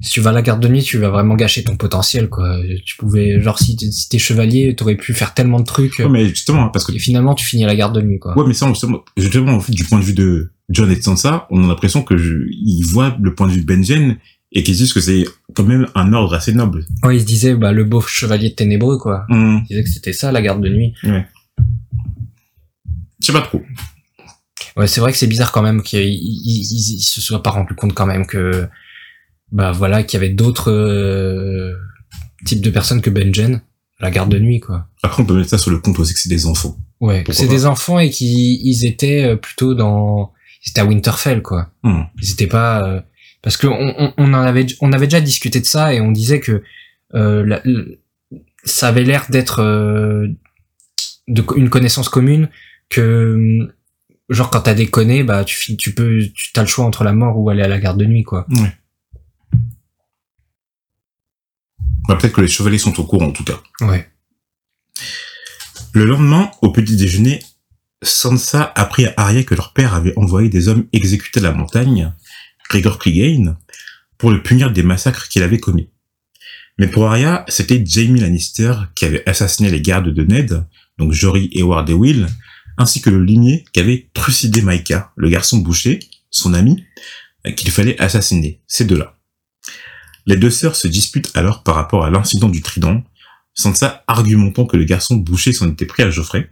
si 0.00 0.10
tu 0.10 0.20
vas 0.20 0.30
à 0.30 0.32
la 0.32 0.42
garde 0.42 0.60
de 0.60 0.66
nuit, 0.68 0.82
tu 0.82 0.98
vas 0.98 1.08
vraiment 1.10 1.36
gâcher 1.36 1.62
ton 1.62 1.76
potentiel, 1.76 2.28
quoi. 2.28 2.56
Tu 2.84 2.96
pouvais, 2.96 3.40
genre, 3.40 3.58
si 3.60 3.76
t'es 4.10 4.18
chevalier, 4.18 4.74
t'aurais 4.74 4.96
pu 4.96 5.14
faire 5.14 5.34
tellement 5.34 5.60
de 5.60 5.64
trucs. 5.64 5.98
Ouais, 6.00 6.08
mais 6.08 6.28
justement, 6.28 6.68
parce 6.68 6.84
que 6.84 6.92
Et 6.92 6.98
finalement, 6.98 7.34
tu 7.36 7.46
finis 7.46 7.62
à 7.64 7.68
la 7.68 7.76
garde 7.76 7.94
de 7.94 8.00
nuit, 8.02 8.18
quoi. 8.18 8.36
Ouais, 8.36 8.44
mais 8.46 8.54
ça, 8.54 8.66
justement, 8.68 9.04
justement, 9.16 9.62
du 9.68 9.84
point 9.84 10.00
de 10.00 10.04
vue 10.04 10.14
de 10.14 10.50
John 10.68 10.90
et 10.90 10.96
de 10.96 11.02
Sansa, 11.02 11.46
on 11.50 11.62
a 11.62 11.66
l'impression 11.68 12.02
que 12.02 12.16
je, 12.16 12.34
ils 12.50 12.82
voient 12.82 13.16
le 13.22 13.34
point 13.36 13.46
de 13.46 13.52
vue 13.52 13.60
de 13.60 13.66
Benjen 13.66 14.16
et 14.52 14.62
qu'ils 14.62 14.76
disent 14.76 14.92
que 14.92 15.00
c'est 15.00 15.24
quand 15.54 15.64
même 15.64 15.86
un 15.94 16.12
ordre 16.12 16.34
assez 16.34 16.52
noble. 16.52 16.84
Ouais, 17.02 17.16
il 17.16 17.20
se 17.20 17.26
disait, 17.26 17.54
bah, 17.54 17.72
le 17.72 17.84
beau 17.84 18.00
chevalier 18.00 18.54
ténébreux, 18.54 18.98
quoi. 18.98 19.24
Hum, 19.30 19.62
Il 19.64 19.68
disait 19.68 19.82
que 19.84 19.88
c'était 19.90 20.12
ça, 20.12 20.30
la 20.32 20.42
garde 20.42 20.62
de 20.62 20.68
nuit. 20.68 20.94
je 21.02 21.12
sais 23.20 23.32
pas 23.32 23.42
trop. 23.42 23.62
Ouais, 24.76 24.86
c'est 24.86 25.00
vrai 25.00 25.12
que 25.12 25.18
c'est 25.18 25.26
bizarre 25.26 25.52
quand 25.52 25.62
même 25.62 25.82
qu'ils 25.82 26.00
ils, 26.00 26.62
ils- 26.72 26.94
ils 26.96 27.02
se 27.02 27.20
soient 27.20 27.42
pas 27.42 27.50
rendu 27.50 27.74
compte 27.74 27.92
quand 27.94 28.06
même 28.06 28.26
que, 28.26 28.66
bah 29.50 29.70
voilà, 29.72 30.02
qu'il 30.02 30.18
y 30.20 30.24
avait 30.24 30.32
d'autres 30.32 30.70
euh, 30.72 31.74
types 32.46 32.62
de 32.62 32.70
personnes 32.70 33.02
que 33.02 33.10
Benjen, 33.10 33.60
la 34.00 34.10
garde 34.10 34.30
de 34.30 34.38
nuit, 34.38 34.60
quoi. 34.60 34.88
Après, 35.02 35.22
on 35.22 35.26
peut 35.26 35.36
mettre 35.36 35.50
ça 35.50 35.58
sur 35.58 35.70
le 35.70 35.78
compte 35.78 35.98
aussi 35.98 36.14
que 36.14 36.20
c'est 36.20 36.28
des 36.30 36.46
enfants. 36.46 36.76
Ouais, 37.00 37.24
c'est 37.30 37.48
des 37.48 37.66
enfants 37.66 37.98
et 37.98 38.10
qui 38.10 38.60
ils 38.64 38.86
étaient 38.86 39.24
euh, 39.24 39.36
plutôt 39.36 39.74
dans, 39.74 40.32
ils 40.64 40.70
étaient 40.70 40.80
à 40.80 40.86
Winterfell, 40.86 41.42
quoi. 41.42 41.70
Hum. 41.82 42.06
Ils 42.22 42.30
étaient 42.30 42.46
pas, 42.46 42.88
euh, 42.88 43.00
parce 43.42 43.56
que 43.56 43.66
on, 43.66 43.94
on, 43.98 44.14
on 44.16 44.34
en 44.34 44.42
avait, 44.42 44.66
on 44.80 44.92
avait 44.92 45.06
déjà 45.06 45.20
discuté 45.20 45.60
de 45.60 45.66
ça 45.66 45.92
et 45.92 46.00
on 46.00 46.10
disait 46.12 46.40
que 46.40 46.62
euh, 47.14 47.44
la- 47.44 47.62
ça 48.64 48.88
avait 48.88 49.04
l'air 49.04 49.26
d'être 49.28 49.60
euh, 49.60 50.28
de 51.28 51.44
une 51.56 51.68
connaissance 51.68 52.08
commune 52.08 52.48
que 52.88 53.34
hum, 53.34 53.72
genre 54.28 54.50
quand 54.50 54.60
t'as 54.62 54.74
déconné 54.74 55.24
bah 55.24 55.44
tu 55.44 55.76
tu 55.76 55.92
peux 55.94 56.20
tu 56.34 56.52
as 56.56 56.62
le 56.62 56.66
choix 56.68 56.84
entre 56.84 57.04
la 57.04 57.12
mort 57.12 57.38
ou 57.38 57.50
aller 57.50 57.62
à 57.62 57.68
la 57.68 57.78
garde 57.78 57.98
de 57.98 58.04
nuit 58.06 58.22
quoi. 58.22 58.46
Bah, 62.08 62.16
peut-être 62.16 62.32
que 62.34 62.40
les 62.40 62.48
chevaliers 62.48 62.78
sont 62.78 62.98
au 62.98 63.04
courant, 63.04 63.26
en 63.26 63.32
tout 63.32 63.44
cas. 63.44 63.60
ouais. 63.82 64.08
Le 65.92 66.04
lendemain, 66.04 66.50
au 66.62 66.72
petit 66.72 66.96
déjeuner, 66.96 67.40
Sansa 68.02 68.72
apprit 68.74 69.06
à 69.06 69.14
Arya 69.18 69.44
que 69.44 69.54
leur 69.54 69.72
père 69.72 69.94
avait 69.94 70.12
envoyé 70.16 70.48
des 70.48 70.68
hommes 70.68 70.86
exécuter 70.92 71.38
la 71.38 71.52
montagne 71.52 72.12
Gregor 72.68 72.98
Clegane, 72.98 73.56
pour 74.18 74.30
le 74.30 74.42
punir 74.42 74.72
des 74.72 74.82
massacres 74.82 75.28
qu'il 75.28 75.42
avait 75.42 75.58
commis. 75.58 75.88
Mais 76.78 76.88
pour 76.88 77.06
Arya, 77.06 77.44
c'était 77.48 77.82
Jaime 77.84 78.16
Lannister 78.16 78.74
qui 78.94 79.04
avait 79.04 79.28
assassiné 79.28 79.70
les 79.70 79.80
gardes 79.80 80.08
de 80.08 80.22
Ned, 80.22 80.64
donc 80.98 81.12
Jory, 81.12 81.50
Eward 81.52 81.88
et 81.90 81.94
Will, 81.94 82.26
ainsi 82.78 83.00
que 83.00 83.10
le 83.10 83.22
limier 83.22 83.64
qui 83.72 83.80
avait 83.80 84.08
trucidé 84.14 84.62
Maika, 84.62 85.12
le 85.16 85.28
garçon 85.28 85.58
boucher, 85.58 86.00
son 86.30 86.54
ami, 86.54 86.84
qu'il 87.56 87.70
fallait 87.70 88.00
assassiner, 88.00 88.60
ces 88.66 88.84
deux-là. 88.84 89.18
Les 90.26 90.36
deux 90.36 90.50
sœurs 90.50 90.76
se 90.76 90.88
disputent 90.88 91.30
alors 91.34 91.62
par 91.62 91.74
rapport 91.74 92.04
à 92.04 92.10
l'incident 92.10 92.48
du 92.48 92.62
trident, 92.62 93.02
Sansa 93.54 94.04
argumentant 94.06 94.64
que 94.66 94.76
le 94.76 94.84
garçon 94.84 95.16
boucher 95.16 95.52
s'en 95.52 95.70
était 95.70 95.84
pris 95.84 96.02
à 96.02 96.10
Geoffrey, 96.10 96.50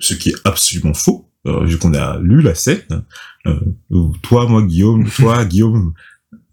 ce 0.00 0.14
qui 0.14 0.30
est 0.30 0.36
absolument 0.44 0.94
faux, 0.94 1.23
euh, 1.23 1.23
vu 1.44 1.78
qu'on 1.78 1.94
a 1.94 2.18
lu 2.20 2.40
la 2.42 2.54
scène, 2.54 3.04
euh, 3.46 3.60
toi, 4.22 4.48
moi, 4.48 4.62
Guillaume, 4.62 5.08
toi, 5.16 5.44
Guillaume, 5.44 5.94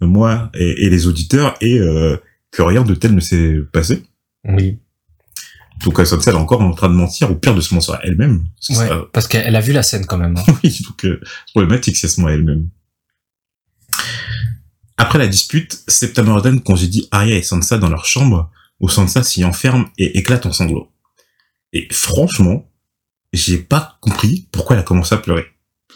moi 0.01 0.51
et, 0.53 0.89
les 0.89 1.07
auditeurs, 1.07 1.55
et 1.61 1.79
euh, 1.79 2.17
que 2.51 2.61
rien 2.61 2.83
de 2.83 2.95
tel 2.95 3.15
ne 3.15 3.19
s'est 3.19 3.59
passé. 3.71 4.03
Oui. 4.45 4.79
Donc 5.83 5.97
Sansa 5.97 6.29
elle 6.29 6.37
est 6.37 6.39
encore 6.39 6.61
en 6.61 6.73
train 6.73 6.89
de 6.89 6.93
mentir, 6.93 7.31
ou 7.31 7.35
pire 7.35 7.55
de 7.55 7.61
se 7.61 7.73
mentir 7.73 7.95
à 7.95 7.99
elle-même. 8.03 8.43
Ouais, 8.69 8.89
parce 9.13 9.27
qu'elle 9.27 9.55
a 9.55 9.61
vu 9.61 9.73
la 9.73 9.81
scène 9.81 10.05
quand 10.05 10.17
même. 10.17 10.35
Hein. 10.37 10.53
oui, 10.63 10.81
donc 10.83 11.05
euh, 11.05 11.19
c'est 11.23 11.53
problématique 11.53 11.97
c'est 11.97 12.07
ce 12.07 12.21
elle-même. 12.21 12.69
Après 14.97 15.17
la 15.17 15.27
dispute, 15.27 15.81
Septa 15.87 16.21
Morden 16.21 16.61
congédie 16.61 17.07
Arya 17.09 17.35
et 17.35 17.41
Sansa 17.41 17.79
dans 17.79 17.89
leur 17.89 18.05
chambre, 18.05 18.51
où 18.79 18.89
Sansa 18.89 19.23
s'y 19.23 19.43
enferme 19.43 19.87
et 19.97 20.19
éclate 20.19 20.45
en 20.45 20.51
sanglots. 20.51 20.91
Et 21.73 21.87
franchement, 21.91 22.70
j'ai 23.33 23.57
pas 23.57 23.97
compris 24.01 24.47
pourquoi 24.51 24.75
elle 24.75 24.81
a 24.81 24.85
commencé 24.85 25.15
à 25.15 25.17
pleurer. 25.17 25.45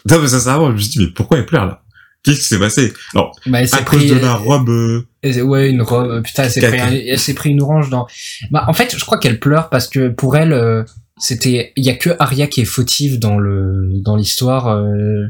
Non, 0.08 0.20
mais 0.20 0.28
ça 0.28 0.38
je 0.38 0.72
me 0.72 0.78
suis 0.78 0.90
dit, 0.90 0.98
mais 1.00 1.08
pourquoi 1.08 1.38
elle 1.38 1.46
pleure 1.46 1.66
là? 1.66 1.82
Qu'est-ce 2.22 2.40
qui 2.40 2.44
s'est 2.46 2.58
passé? 2.58 2.92
Alors, 3.14 3.38
bah, 3.46 3.58
à 3.70 3.82
cause 3.82 4.06
de 4.06 4.14
la 4.14 4.34
robe... 4.34 4.68
Euh, 4.68 5.42
ouais, 5.42 5.70
une 5.70 5.82
robe, 5.82 6.22
putain, 6.24 6.44
elle 6.44 6.50
s'est 6.50 6.60
pris, 6.60 7.08
elle 7.08 7.20
s'est 7.20 7.34
pris 7.34 7.50
une 7.50 7.62
orange 7.62 7.88
dans... 7.88 8.08
Bah, 8.50 8.64
en 8.66 8.72
fait, 8.72 8.96
je 8.98 9.04
crois 9.04 9.18
qu'elle 9.18 9.38
pleure 9.38 9.68
parce 9.68 9.86
que 9.86 10.08
pour 10.08 10.36
elle, 10.36 10.52
euh, 10.52 10.82
c'était... 11.18 11.72
Il 11.76 11.84
y 11.84 11.90
a 11.90 11.94
que 11.94 12.10
Arya 12.18 12.48
qui 12.48 12.62
est 12.62 12.66
fautive 12.66 13.20
dans 13.20 13.38
le 13.38 14.00
dans 14.02 14.16
l'histoire, 14.16 14.66
euh, 14.68 15.26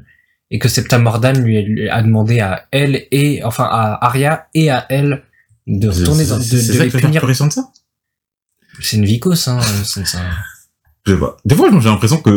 et 0.50 0.58
que 0.58 0.68
Septa 0.68 0.98
Mordan 0.98 1.34
lui 1.38 1.88
a 1.90 2.02
demandé 2.02 2.40
à 2.40 2.66
elle 2.70 3.06
et... 3.10 3.44
Enfin, 3.44 3.64
à 3.64 4.06
Arya 4.06 4.48
et 4.54 4.70
à 4.70 4.86
elle 4.88 5.22
de 5.66 5.88
retourner 5.88 6.24
dans... 6.24 6.38
De, 6.38 6.42
de 6.44 6.82
les 6.82 6.90
punir. 6.90 7.52
ça? 7.52 7.68
C'est 8.80 8.96
une 8.96 9.04
vicose, 9.04 9.48
hein, 9.48 9.60
c'est 9.84 10.06
ça. 10.06 10.20
Je 11.06 11.12
sais 11.12 11.18
pas. 11.18 11.36
Des 11.44 11.54
fois, 11.54 11.70
j'ai 11.70 11.88
l'impression 11.88 12.20
que 12.20 12.30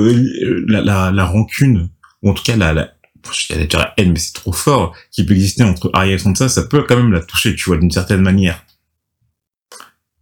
la, 0.68 0.82
la, 0.82 1.12
la 1.12 1.26
rancune, 1.26 1.90
ou 2.22 2.30
en 2.30 2.34
tout 2.34 2.44
cas 2.44 2.56
la, 2.56 2.74
la 2.74 2.92
j'allais 3.32 3.68
dire 3.68 3.94
haine, 3.98 4.12
mais 4.12 4.20
c'est 4.20 4.34
trop 4.34 4.52
fort, 4.52 4.96
qui 5.12 5.26
peut 5.26 5.34
exister 5.34 5.64
entre 5.64 5.90
Arya 5.94 6.16
et 6.16 6.18
Sansa, 6.18 6.50
ça 6.50 6.64
peut 6.64 6.84
quand 6.88 6.96
même 6.96 7.12
la 7.12 7.22
toucher, 7.22 7.56
tu 7.56 7.66
vois, 7.66 7.78
d'une 7.78 7.92
certaine 7.92 8.22
manière. 8.22 8.64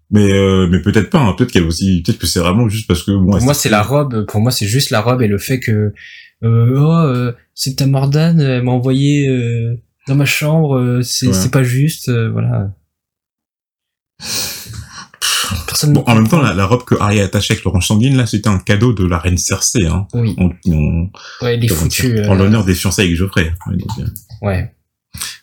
Mais 0.09 0.31
euh, 0.31 0.67
mais 0.69 0.81
peut-être 0.81 1.09
pas, 1.09 1.19
hein. 1.19 1.33
peut-être 1.33 1.51
qu'elle 1.51 1.65
aussi, 1.65 2.01
peut-être 2.01 2.19
que 2.19 2.27
c'est 2.27 2.39
vraiment 2.39 2.69
juste 2.69 2.87
parce 2.87 3.03
que 3.03 3.11
bon, 3.11 3.41
moi 3.41 3.53
c'est 3.53 3.67
la 3.69 3.83
robe, 3.83 4.25
pour 4.25 4.39
moi 4.39 4.51
c'est 4.51 4.65
juste 4.65 4.89
la 4.89 5.01
robe 5.01 5.21
et 5.21 5.27
le 5.27 5.37
fait 5.37 5.59
que 5.59 5.93
euh, 6.43 6.79
oh 6.79 6.91
euh, 6.91 7.33
c'est 7.53 7.75
ta 7.75 7.87
Mordane, 7.87 8.39
elle 8.39 8.63
m'a 8.63 8.71
envoyé 8.71 9.27
euh, 9.27 9.75
dans 10.07 10.15
ma 10.15 10.23
chambre, 10.23 10.77
euh, 10.77 11.01
c'est 11.01 11.33
c'est 11.33 11.51
pas 11.51 11.63
juste, 11.63 12.09
voilà 12.09 12.71
bon, 15.85 16.03
en 16.07 16.15
même 16.15 16.27
temps, 16.27 16.41
la, 16.41 16.65
robe 16.65 16.83
que 16.83 16.95
Arya 16.95 17.25
attachait 17.25 17.53
avec 17.53 17.63
l'orange 17.63 17.87
sanguine, 17.87 18.17
là, 18.17 18.25
c'était 18.25 18.49
un 18.49 18.59
cadeau 18.59 18.93
de 18.93 19.05
la 19.05 19.19
reine 19.19 19.37
Cersei. 19.37 19.85
Hein. 19.85 20.07
Oui. 20.13 20.35
ouais, 21.41 21.57
les 21.57 21.67
foutus. 21.67 22.27
En 22.27 22.33
euh, 22.33 22.35
l'honneur 22.35 22.65
des 22.65 22.73
fiançailles 22.73 23.07
avec 23.07 23.17
Geoffrey. 23.17 23.53
Ouais. 24.41 24.73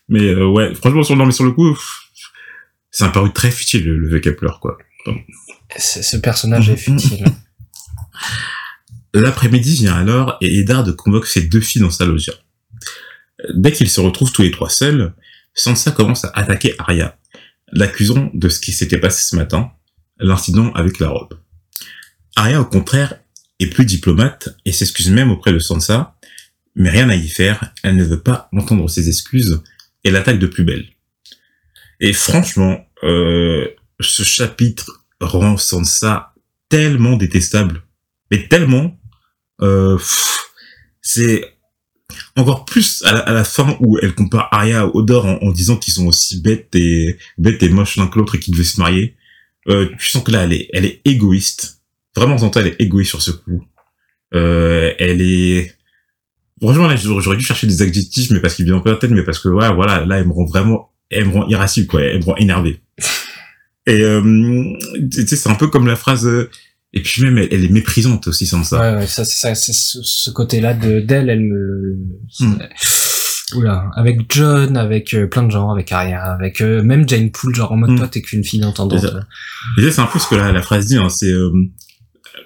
Mais 0.09 0.23
euh, 0.23 0.47
ouais, 0.47 0.75
franchement, 0.75 1.03
sur, 1.03 1.17
non, 1.17 1.27
mais 1.27 1.33
sur 1.33 1.45
le 1.45 1.53
coup, 1.53 1.79
c'est 2.91 3.05
un 3.05 3.09
paru 3.09 3.33
très 3.33 3.51
futile, 3.51 3.85
le, 3.85 3.99
le 4.09 4.37
pleure, 4.37 4.61
quoi. 4.61 4.79
Ce 5.77 6.17
personnage 6.17 6.71
est 6.71 6.77
futile. 6.77 7.25
L'après-midi 9.15 9.75
vient 9.77 9.95
alors 9.95 10.37
et 10.41 10.59
Eddard 10.59 10.85
convoque 10.97 11.27
ses 11.27 11.43
deux 11.43 11.61
filles 11.61 11.83
dans 11.83 11.91
sa 11.91 12.05
loggia. 12.05 12.33
Dès 13.55 13.73
qu'ils 13.73 13.91
se 13.91 14.01
retrouvent 14.01 14.33
tous 14.33 14.43
les 14.43 14.51
trois 14.51 14.69
seuls, 14.69 15.15
Sansa 15.55 15.93
commence 15.93 16.25
à 16.25 16.33
attaquer 16.35 16.75
Arya, 16.79 17.17
l'accusant 17.73 18.31
de 18.35 18.49
ce 18.49 18.61
qui 18.61 18.73
s'était 18.73 18.99
passé 18.99 19.23
ce 19.23 19.37
matin, 19.37 19.71
l'incident 20.19 20.73
avec 20.73 20.99
la 20.99 21.09
robe. 21.09 21.39
Arya, 22.37 22.61
au 22.61 22.65
contraire, 22.65 23.15
est 23.61 23.69
plus 23.69 23.85
diplomate 23.85 24.49
et 24.65 24.73
s'excuse 24.73 25.11
même 25.11 25.31
auprès 25.31 25.53
de 25.53 25.59
Sansa, 25.59 26.17
mais 26.75 26.91
rien 26.91 27.09
à 27.09 27.15
y 27.15 27.29
faire, 27.29 27.73
elle 27.83 27.97
ne 27.97 28.05
veut 28.05 28.21
pas 28.21 28.49
entendre 28.53 28.89
ses 28.89 29.09
excuses 29.09 29.63
et 30.03 30.11
l'attaque 30.11 30.39
de 30.39 30.47
plus 30.47 30.65
belle. 30.65 30.87
Et 32.01 32.13
franchement, 32.13 32.85
euh, 33.05 33.69
ce 34.01 34.23
chapitre 34.25 35.05
rend 35.21 35.57
Sansa 35.57 36.35
tellement 36.69 37.17
détestable, 37.17 37.83
mais 38.31 38.49
tellement, 38.49 38.99
euh, 39.63 39.99
c'est 41.01 41.55
encore 42.37 42.65
plus 42.65 43.03
à 43.05 43.33
la, 43.33 43.45
fin 43.45 43.77
où 43.81 43.99
elle 43.99 44.15
compare 44.15 44.49
Arya 44.53 44.83
à 44.83 44.87
Odor 44.87 45.27
en, 45.27 45.51
disant 45.53 45.77
qu'ils 45.77 45.95
sont 45.95 46.07
aussi 46.07 46.41
bêtes 46.41 46.75
et 46.75 47.17
bêtes 47.39 47.63
et 47.63 47.69
moches 47.69 47.97
l'un 47.97 48.09
que 48.09 48.19
l'autre 48.19 48.35
et 48.35 48.41
qu'ils 48.41 48.53
devaient 48.55 48.65
se 48.65 48.81
marier. 48.81 49.17
Euh, 49.69 49.89
tu 49.99 50.09
sens 50.09 50.23
que 50.23 50.31
là, 50.31 50.45
elle 50.45 50.53
est, 50.53 50.69
elle 50.73 50.85
est 50.85 51.01
égoïste. 51.05 51.81
Vraiment, 52.17 52.37
en 52.37 52.51
elle 52.53 52.69
est 52.69 52.81
égoïste 52.81 53.11
sur 53.11 53.23
ce 53.23 53.31
coup. 53.31 53.65
Euh, 54.35 54.93
elle 54.99 55.21
est... 55.21 55.75
Franchement, 56.61 56.87
là, 56.87 56.97
j'aurais 56.97 57.37
dû 57.37 57.45
chercher 57.45 57.67
des 57.67 57.83
adjectifs, 57.83 58.31
mais 58.31 58.41
parce 58.41 58.55
qu'il 58.55 58.65
vient 58.65 58.77
encore 58.77 58.93
la 58.93 58.99
tête, 58.99 59.11
mais 59.11 59.25
parce 59.25 59.39
que, 59.39 59.49
ouais, 59.49 59.73
voilà, 59.75 60.05
là, 60.05 60.19
elle 60.19 60.27
me 60.27 60.33
rend 60.33 60.45
vraiment, 60.45 60.93
elle 61.11 61.27
me 61.27 61.33
rend 61.33 61.49
irascible, 61.49 61.89
quoi. 61.89 62.03
Elle 62.03 62.21
me 62.21 62.25
rend 62.25 62.37
énervé. 62.37 62.81
Et, 63.87 64.01
euh, 64.01 64.23
tu 65.13 65.27
sais, 65.27 65.37
c'est 65.37 65.51
un 65.51 65.57
peu 65.57 65.67
comme 65.67 65.87
la 65.87 65.97
phrase, 65.97 66.27
euh, 66.27 66.49
et 66.95 67.03
puis 67.03 67.23
même, 67.23 67.37
elle, 67.37 67.65
est 67.65 67.71
méprisante 67.71 68.29
aussi 68.29 68.47
sans 68.47 68.65
ça. 68.65 68.81
Ouais, 68.81 69.01
ouais, 69.01 69.07
ça, 69.07 69.27
c'est 69.27 69.37
ça, 69.37 69.55
c'est 69.55 69.75
ce, 69.75 70.31
côté-là 70.31 70.73
de, 70.73 71.01
d'elle, 71.01 71.29
elle 71.29 71.41
me, 71.41 71.99
hmm. 72.41 72.59
Oula, 73.55 73.91
avec 73.95 74.21
John, 74.29 74.77
avec 74.77 75.15
euh, 75.15 75.27
plein 75.27 75.43
de 75.43 75.51
gens, 75.51 75.71
avec 75.71 75.91
Arya, 75.93 76.23
avec 76.23 76.61
euh, 76.61 76.83
même 76.83 77.09
Jane 77.09 77.31
Poole, 77.31 77.55
genre 77.55 77.73
en 77.73 77.77
mode 77.77 77.91
mm. 77.91 77.97
toi 77.99 78.09
t'es 78.09 78.23
qu'une 78.23 78.45
fille 78.45 78.65
entendante. 78.65 79.05
c'est 79.79 79.99
un 79.99 80.07
peu 80.07 80.19
ce 80.19 80.29
que 80.29 80.35
la, 80.35 80.53
la 80.53 80.63
phrase 80.63 80.87
dit, 80.87 80.97
hein, 80.97 81.09
c'est 81.09 81.31
euh, 81.31 81.51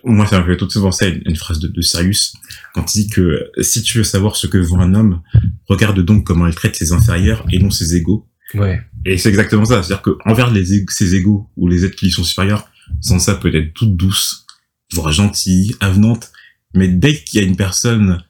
moi 0.04 0.26
ça 0.26 0.40
me 0.40 0.46
fait 0.46 0.56
tout 0.56 0.68
souvent 0.70 0.92
ça 0.92 1.06
une, 1.06 1.22
une 1.24 1.36
phrase 1.36 1.58
de, 1.58 1.68
de 1.68 1.80
Sirius 1.80 2.34
quand 2.74 2.94
il 2.94 3.04
dit 3.04 3.10
que 3.10 3.50
si 3.60 3.82
tu 3.82 3.98
veux 3.98 4.04
savoir 4.04 4.36
ce 4.36 4.46
que 4.46 4.58
vaut 4.58 4.78
un 4.78 4.94
homme, 4.94 5.22
regarde 5.66 6.00
donc 6.00 6.24
comment 6.24 6.46
il 6.46 6.54
traite 6.54 6.76
ses 6.76 6.92
inférieurs 6.92 7.44
et 7.50 7.58
non 7.58 7.70
ses 7.70 7.96
égaux. 7.96 8.28
Ouais. 8.54 8.80
Et 9.04 9.18
c'est 9.18 9.28
exactement 9.28 9.64
ça, 9.64 9.82
c'est-à-dire 9.82 10.02
que 10.02 10.16
envers 10.24 10.50
les 10.50 10.84
ses 10.88 11.14
égaux 11.14 11.50
ou 11.56 11.68
les 11.68 11.84
êtres 11.84 11.96
qui 11.96 12.06
lui 12.06 12.12
sont 12.12 12.24
supérieurs, 12.24 12.68
sans 13.00 13.18
ça 13.18 13.34
peut 13.34 13.54
être 13.54 13.74
toute 13.74 13.96
douce, 13.96 14.46
voire 14.92 15.12
gentille, 15.12 15.74
avenante, 15.80 16.30
mais 16.74 16.88
dès 16.88 17.14
qu'il 17.14 17.40
y 17.40 17.44
a 17.44 17.46
une 17.46 17.56
personne 17.56 18.22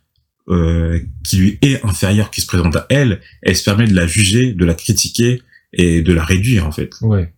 euh, 0.49 0.99
qui 1.25 1.37
lui 1.37 1.59
est 1.62 1.85
inférieure, 1.85 2.31
qui 2.31 2.40
se 2.40 2.47
présente 2.47 2.75
à 2.76 2.87
elle, 2.88 3.21
elle 3.43 3.57
se 3.57 3.64
permet 3.64 3.87
de 3.87 3.95
la 3.95 4.07
juger, 4.07 4.52
de 4.52 4.64
la 4.64 4.75
critiquer 4.75 5.43
et 5.73 6.02
de 6.02 6.12
la 6.12 6.25
réduire 6.25 6.67
en 6.67 6.73
fait. 6.73 6.90
Ouais. 7.02 7.33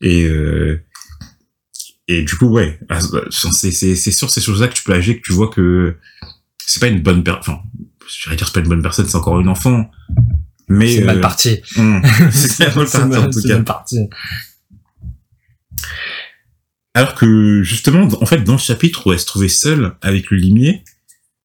Et 0.00 0.24
euh, 0.24 0.82
et 2.08 2.22
du 2.22 2.34
coup 2.36 2.46
ouais, 2.46 2.80
ah, 2.88 2.98
c'est 3.30 3.70
c'est 3.70 3.94
c'est 3.94 4.10
sur 4.10 4.30
ces 4.30 4.40
choses-là 4.40 4.68
que 4.68 4.74
tu 4.74 4.82
peux 4.82 4.92
agir, 4.92 5.16
que 5.16 5.20
tu 5.20 5.32
vois 5.32 5.48
que 5.48 5.96
c'est 6.58 6.80
pas 6.80 6.88
une 6.88 7.02
bonne 7.02 7.22
personne. 7.22 7.54
Enfin, 7.54 7.62
je 8.08 8.30
vais 8.30 8.36
dire 8.36 8.46
c'est 8.46 8.54
pas 8.54 8.60
une 8.60 8.68
bonne 8.68 8.82
personne, 8.82 9.06
c'est 9.06 9.16
encore 9.16 9.40
une 9.40 9.48
enfant. 9.48 9.90
Mais 10.68 10.96
c'est 10.96 11.04
mal 11.04 11.18
euh, 11.18 11.20
parti. 11.20 11.60
Hmm. 11.76 12.00
c'est 12.32 12.74
mal 12.74 12.86
parti 12.86 13.16
en 13.16 13.30
tout 13.30 13.42
cas. 13.42 13.54
Mal 13.54 13.64
parti. 13.64 13.98
Alors 16.94 17.14
que 17.14 17.62
justement, 17.62 18.08
en 18.20 18.26
fait, 18.26 18.44
dans 18.44 18.52
le 18.52 18.58
chapitre 18.58 19.06
où 19.06 19.12
elle 19.12 19.20
se 19.20 19.26
trouvait 19.26 19.48
seule 19.48 19.96
avec 20.02 20.30
le 20.30 20.36
limier, 20.36 20.84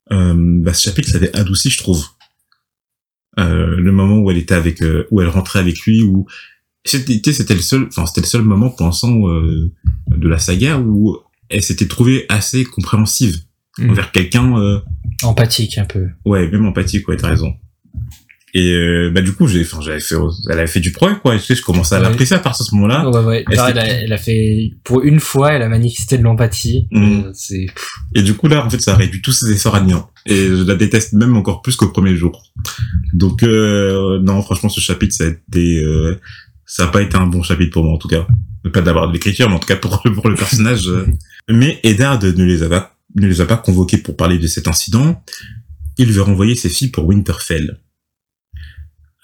bah, 0.09 0.73
ce 0.73 0.83
chapitre 0.83 1.09
ça 1.09 1.17
avait 1.17 1.35
adouci, 1.35 1.69
je 1.69 1.77
trouve. 1.77 2.05
Euh, 3.39 3.75
le 3.75 3.91
moment 3.91 4.17
où 4.17 4.31
elle 4.31 4.37
était 4.37 4.55
avec, 4.55 4.81
euh, 4.81 5.05
où 5.11 5.21
elle 5.21 5.27
rentrait 5.27 5.59
avec 5.59 5.81
lui, 5.81 6.01
où 6.01 6.25
c'était, 6.85 7.33
c'était 7.33 7.53
le 7.53 7.61
seul, 7.61 7.85
enfin 7.87 8.05
c'était 8.05 8.21
le 8.21 8.27
seul 8.27 8.41
moment 8.41 8.69
pour 8.69 8.85
l'instant 8.85 9.29
euh, 9.29 9.71
de 10.07 10.27
la 10.27 10.39
saga 10.39 10.79
où 10.79 11.17
elle 11.49 11.61
s'était 11.61 11.87
trouvée 11.87 12.25
assez 12.29 12.65
compréhensive 12.65 13.37
mmh. 13.77 13.89
envers 13.91 14.11
quelqu'un. 14.11 14.57
Euh, 14.59 14.79
empathique 15.23 15.77
un 15.77 15.85
peu. 15.85 16.07
Ouais, 16.25 16.49
même 16.49 16.65
empathique, 16.65 17.07
ouais, 17.07 17.17
t'as 17.17 17.29
raison. 17.29 17.53
Et 18.53 18.71
euh, 18.71 19.11
bah 19.13 19.21
du 19.21 19.33
coup, 19.33 19.45
j'ai, 19.45 19.61
enfin, 19.61 19.81
j'avais 19.81 19.99
fait, 19.99 20.15
elle 20.49 20.59
avait 20.59 20.67
fait 20.67 20.79
du 20.79 20.93
progrès 20.93 21.19
quoi. 21.19 21.35
Et 21.35 21.39
tu 21.39 21.45
sais, 21.45 21.55
je 21.55 21.61
commençais 21.61 21.95
à 21.95 21.99
l'apprécier 21.99 22.35
à 22.35 22.39
partir 22.39 22.65
de 22.65 22.69
ce 22.69 22.75
moment-là. 22.75 23.09
Ouais, 23.09 23.25
ouais. 23.25 23.45
elle, 23.51 23.59
a, 23.59 23.85
elle, 23.85 24.13
a, 24.13 24.17
fait 24.17 24.71
pour 24.85 25.03
une 25.03 25.19
fois, 25.19 25.51
elle 25.51 25.61
a 25.61 25.69
manifesté 25.69 26.17
de 26.17 26.23
l'empathie. 26.23 26.87
Mmh. 26.91 27.23
Euh. 27.25 27.65
Et 28.15 28.21
du 28.21 28.35
coup 28.35 28.47
là, 28.47 28.65
en 28.65 28.69
fait, 28.69 28.79
ça 28.79 28.95
réduit 28.95 29.21
tous 29.21 29.33
ses 29.33 29.51
efforts 29.51 29.75
à 29.75 29.81
néant. 29.81 30.09
Et 30.25 30.47
je 30.47 30.63
la 30.63 30.75
déteste 30.75 31.13
même 31.13 31.35
encore 31.35 31.61
plus 31.61 31.75
qu'au 31.75 31.89
premier 31.89 32.15
jour. 32.15 32.53
Donc 33.13 33.43
euh, 33.43 34.19
non, 34.21 34.41
franchement, 34.41 34.69
ce 34.69 34.79
chapitre, 34.79 35.13
ça 35.13 35.25
a 35.25 35.27
été, 35.27 35.83
euh, 35.83 36.17
ça 36.65 36.85
a 36.85 36.87
pas 36.87 37.01
été 37.01 37.17
un 37.17 37.27
bon 37.27 37.43
chapitre 37.43 37.73
pour 37.73 37.83
moi 37.83 37.93
en 37.93 37.99
tout 37.99 38.07
cas. 38.07 38.25
Pas 38.73 38.81
d'avoir 38.81 39.09
de 39.09 39.13
l'écriture, 39.13 39.49
mais 39.49 39.55
en 39.55 39.59
tout 39.59 39.67
cas 39.67 39.75
pour 39.75 40.01
pour 40.01 40.29
le 40.29 40.35
personnage. 40.35 40.89
mais 41.49 41.81
Eddard 41.83 42.23
ne 42.23 42.43
les 42.43 42.63
a 42.63 42.69
pas 42.69 42.95
ne 43.15 43.27
les 43.27 43.41
a 43.41 43.45
pas 43.45 43.57
convoqués 43.57 43.97
pour 43.97 44.15
parler 44.15 44.37
de 44.37 44.47
cet 44.47 44.69
incident. 44.69 45.21
Il 45.97 46.11
veut 46.13 46.21
renvoyer 46.21 46.55
ses 46.55 46.69
filles 46.69 46.89
pour 46.89 47.05
Winterfell 47.05 47.79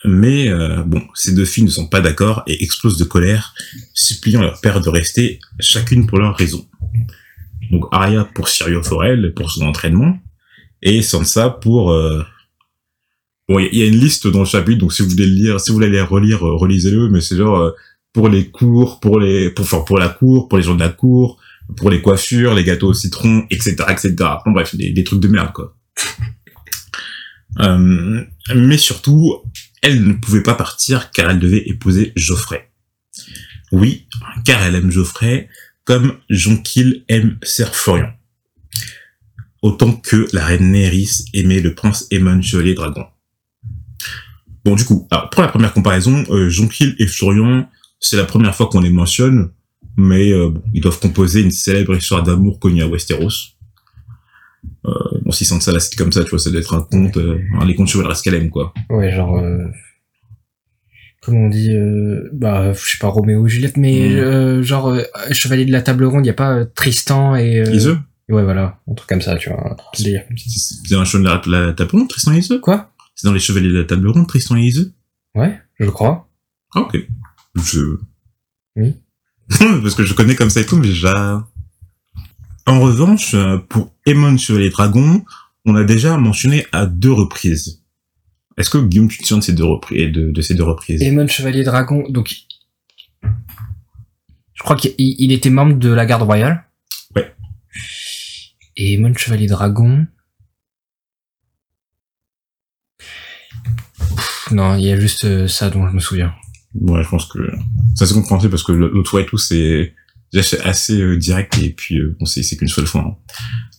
Mais 0.05 0.50
euh, 0.50 0.83
bon, 0.83 1.01
ces 1.13 1.33
deux 1.33 1.45
filles 1.45 1.63
ne 1.63 1.69
sont 1.69 1.88
pas 1.88 2.01
d'accord 2.01 2.43
et 2.45 2.63
explosent 2.63 2.98
de 2.98 3.05
colère, 3.05 3.53
suppliant 3.93 4.41
leur 4.41 4.60
père 4.60 4.81
de 4.81 4.89
rester, 4.89 5.39
chacune 5.60 6.07
pour 6.07 6.19
leur 6.19 6.36
raison. 6.36 6.67
Donc 7.72 7.86
Arya 7.91 8.25
pour 8.25 8.50
Sirio 8.50 8.83
Forel, 8.83 9.33
pour 9.33 9.51
son 9.51 9.65
entraînement, 9.65 10.17
et 10.81 11.01
Sansa 11.01 11.50
pour... 11.50 11.91
Euh... 11.91 12.24
Bon, 13.50 13.60
il 13.60 13.75
y, 13.75 13.83
a 13.83 13.86
une 13.86 14.00
liste 14.00 14.27
dans 14.27 14.39
le 14.39 14.45
chapitre, 14.45 14.79
donc 14.79 14.93
si 14.93 15.01
vous 15.01 15.10
voulez 15.10 15.25
le 15.25 15.33
lire, 15.33 15.60
si 15.60 15.72
vous 15.72 15.75
voulez 15.75 15.89
les 15.89 16.01
relire, 16.01 16.48
euh, 16.48 16.55
relisez-le, 16.55 17.10
mais 17.10 17.19
c'est 17.19 17.36
genre 17.36 17.60
euh, 17.60 17.72
pour 18.13 18.29
les 18.29 18.50
cours, 18.50 19.01
pour 19.01 19.19
les, 19.19 19.50
pour, 19.50 19.65
enfin, 19.65 19.81
pour 19.86 19.98
la 19.98 20.07
cour, 20.07 20.48
pour 20.48 20.57
les 20.57 20.63
gens 20.63 20.75
de 20.75 20.79
la 20.79 20.89
cour, 20.89 21.41
pour 21.75 21.89
les 21.89 22.01
coiffures, 22.01 22.53
les 22.53 22.63
gâteaux 22.63 22.89
au 22.89 22.93
citron, 22.93 23.45
etc., 23.50 23.75
etc. 23.89 24.15
Bon 24.45 24.51
bref, 24.51 24.75
des, 24.75 24.91
des 24.91 25.03
trucs 25.03 25.19
de 25.19 25.27
merde 25.27 25.51
quoi. 25.51 25.75
Euh, 27.60 28.24
mais 28.55 28.77
surtout, 28.77 29.36
elle 29.84 30.04
ne 30.04 30.13
pouvait 30.13 30.42
pas 30.42 30.56
partir 30.56 31.12
car 31.12 31.30
elle 31.30 31.40
devait 31.40 31.63
épouser 31.68 32.13
Geoffrey. 32.16 32.72
Oui, 33.72 34.08
car 34.46 34.63
elle 34.63 34.75
aime 34.75 34.90
Geoffrey 34.90 35.50
comme 35.84 36.18
Jonquil 36.30 37.04
aime 37.10 37.38
Ser 37.44 37.74
Florian. 37.74 38.12
Autant 39.62 39.94
que 39.94 40.28
la 40.34 40.46
reine 40.46 40.72
Néris 40.72 41.25
aimait 41.34 41.60
le 41.60 41.75
prince 41.75 42.08
Aemon 42.12 42.42
Chevalier 42.42 42.74
Dragon. 42.74 43.06
Bon, 44.66 44.75
du 44.75 44.86
coup, 44.86 45.08
pour 45.32 45.42
la 45.42 45.50
première 45.50 45.74
comparaison, 45.74 46.24
euh, 46.30 46.50
Jonquil 46.50 46.96
et 46.98 47.08
Florian, 47.08 47.70
c'est 48.00 48.16
la 48.16 48.24
première 48.24 48.56
fois 48.56 48.68
qu'on 48.68 48.80
les 48.80 48.90
mentionne, 48.90 49.52
mais 49.98 50.32
euh, 50.32 50.52
ils 50.74 50.82
doivent 50.82 51.00
composer 51.00 51.42
une 51.42 51.52
célèbre 51.52 51.96
histoire 51.96 52.24
d'amour 52.24 52.60
connue 52.60 52.82
à 52.82 52.88
Westeros. 52.88 53.52
Euh, 54.86 54.92
bon, 55.24 55.32
s'ils 55.32 55.48
sentent 55.48 55.62
ça 55.62 55.72
là, 55.72 55.80
c'est 55.80 55.96
comme 55.98 56.12
ça, 56.12 56.24
tu 56.24 56.30
vois, 56.32 56.40
ça 56.40 56.50
doit 56.52 56.60
être 56.60 56.74
un 56.75 56.82
conte, 56.82 57.18
euh, 57.18 57.40
les 57.66 57.75
contes 57.75 57.88
chevaleresques 57.88 58.24
qu'elle 58.25 58.36
aime, 58.36 58.50
quoi. 58.50 58.74
Ouais, 58.90 59.12
genre... 59.12 59.38
Euh... 59.38 59.66
Comment 61.22 61.46
on 61.46 61.50
dit 61.50 61.72
euh... 61.74 62.30
Bah, 62.34 62.74
je 62.74 62.80
sais 62.92 62.98
pas, 63.00 63.08
Roméo 63.08 63.40
ou 63.42 63.48
Juliette, 63.48 63.78
mais 63.78 64.10
Mm. 64.10 64.18
euh, 64.18 64.63
genre 64.63 64.90
euh, 64.90 65.04
Chevalier 65.32 65.66
de 65.66 65.72
la 65.72 65.82
Table 65.82 66.04
Ronde, 66.06 66.25
y 66.25 66.30
a 66.30 66.34
pas 66.34 66.66
Tristan 66.66 67.36
et... 67.36 67.60
Euh... 67.62 67.72
Iseux? 67.74 67.98
Ouais, 68.30 68.44
voilà, 68.44 68.80
un 68.90 68.94
truc 68.94 69.08
comme 69.10 69.22
ça, 69.22 69.36
tu 69.38 69.50
vois. 69.50 69.72
un 69.72 70.04
délire 70.04 70.25
comme 70.28 70.38
ça. 70.38 70.50
C'est 70.86 70.96
un 70.96 71.06
chevalier 71.06 71.38
de 71.46 71.52
la, 71.52 71.74
table 71.74 71.92
ronde, 71.92 72.10
Tristan 72.10 72.34
et 72.34 72.40
Iseux? 72.40 72.60
Quoi? 72.60 72.92
C'est 73.16 73.28
dans 73.28 73.34
les 73.34 73.40
chevaliers 73.40 73.70
de 73.70 73.80
la 73.80 73.84
table 73.86 74.08
ronde, 74.10 74.28
Tristan 74.28 74.58
et 74.58 74.63
Iseux? 74.63 74.92
Ouais, 75.36 75.60
je 75.80 75.90
crois. 75.90 76.28
Ah, 76.75 76.82
ok. 76.82 76.98
Je... 77.56 77.98
Oui. 78.75 78.96
Parce 79.60 79.96
que 79.96 80.04
je 80.04 80.13
connais 80.13 80.36
comme 80.36 80.50
ça 80.50 80.62
et 80.62 80.66
tout, 80.66 80.78
mais 80.78 80.88
déjà... 80.88 81.46
En 82.65 82.79
revanche, 82.79 83.34
euh, 83.34 83.58
pour 83.58 83.93
Aemon 84.05 84.38
Chevalier 84.38 84.70
Dragon, 84.70 85.24
on 85.65 85.75
a 85.75 85.84
déjà 85.84 86.17
mentionné 86.17 86.65
à 86.72 86.86
deux 86.86 87.12
reprises. 87.12 87.84
Est-ce 88.58 88.70
que 88.70 88.77
Guillaume, 88.77 89.10
tu 89.10 89.17
te 89.17 89.24
souviens 89.24 89.39
de 89.39 89.43
ces 89.43 89.53
deux 89.53 89.65
reprises, 89.65 90.12
de, 90.12 90.32
de 90.32 90.41
ces 90.41 90.55
deux 90.55 90.63
reprises? 90.63 91.01
Aemon 91.01 91.27
Chevalier 91.27 91.63
Dragon, 91.63 92.03
donc... 92.10 92.34
Je 94.53 94.63
crois 94.63 94.75
qu'il 94.75 94.93
il 94.98 95.32
était 95.32 95.50
membre 95.50 95.77
de 95.77 95.89
la 95.89 96.05
garde 96.05 96.24
royale. 96.24 96.65
Ouais. 97.15 97.36
Et 98.77 98.93
Aemon 98.93 99.13
Chevalier 99.13 99.48
Dragon... 99.48 100.05
Pff, 103.98 104.51
non, 104.51 104.75
il 104.75 104.86
y 104.86 104.91
a 104.91 105.00
juste 105.00 105.25
euh, 105.25 105.48
ça 105.48 105.70
dont 105.70 105.88
je 105.88 105.93
me 105.93 106.00
souviens. 106.00 106.34
Ouais, 106.75 107.03
je 107.03 107.10
pense 107.10 107.25
que 107.25 107.39
ça 107.96 108.05
c'est 108.05 108.13
compréhensible 108.13 108.51
parce 108.51 108.63
que 108.63 108.72
l'autre 108.72 109.20
et 109.20 109.25
tout, 109.25 109.38
c'est 109.38 109.93
c'est 110.42 110.62
assez 110.62 111.00
euh, 111.00 111.18
direct 111.18 111.58
et 111.60 111.70
puis 111.70 112.00
euh, 112.00 112.16
bon, 112.20 112.25
c'est 112.25 112.42
c'est 112.44 112.58
qu'une 112.58 112.68
seule 112.68 112.88
fois. 112.88 113.02
hein. 113.02 113.16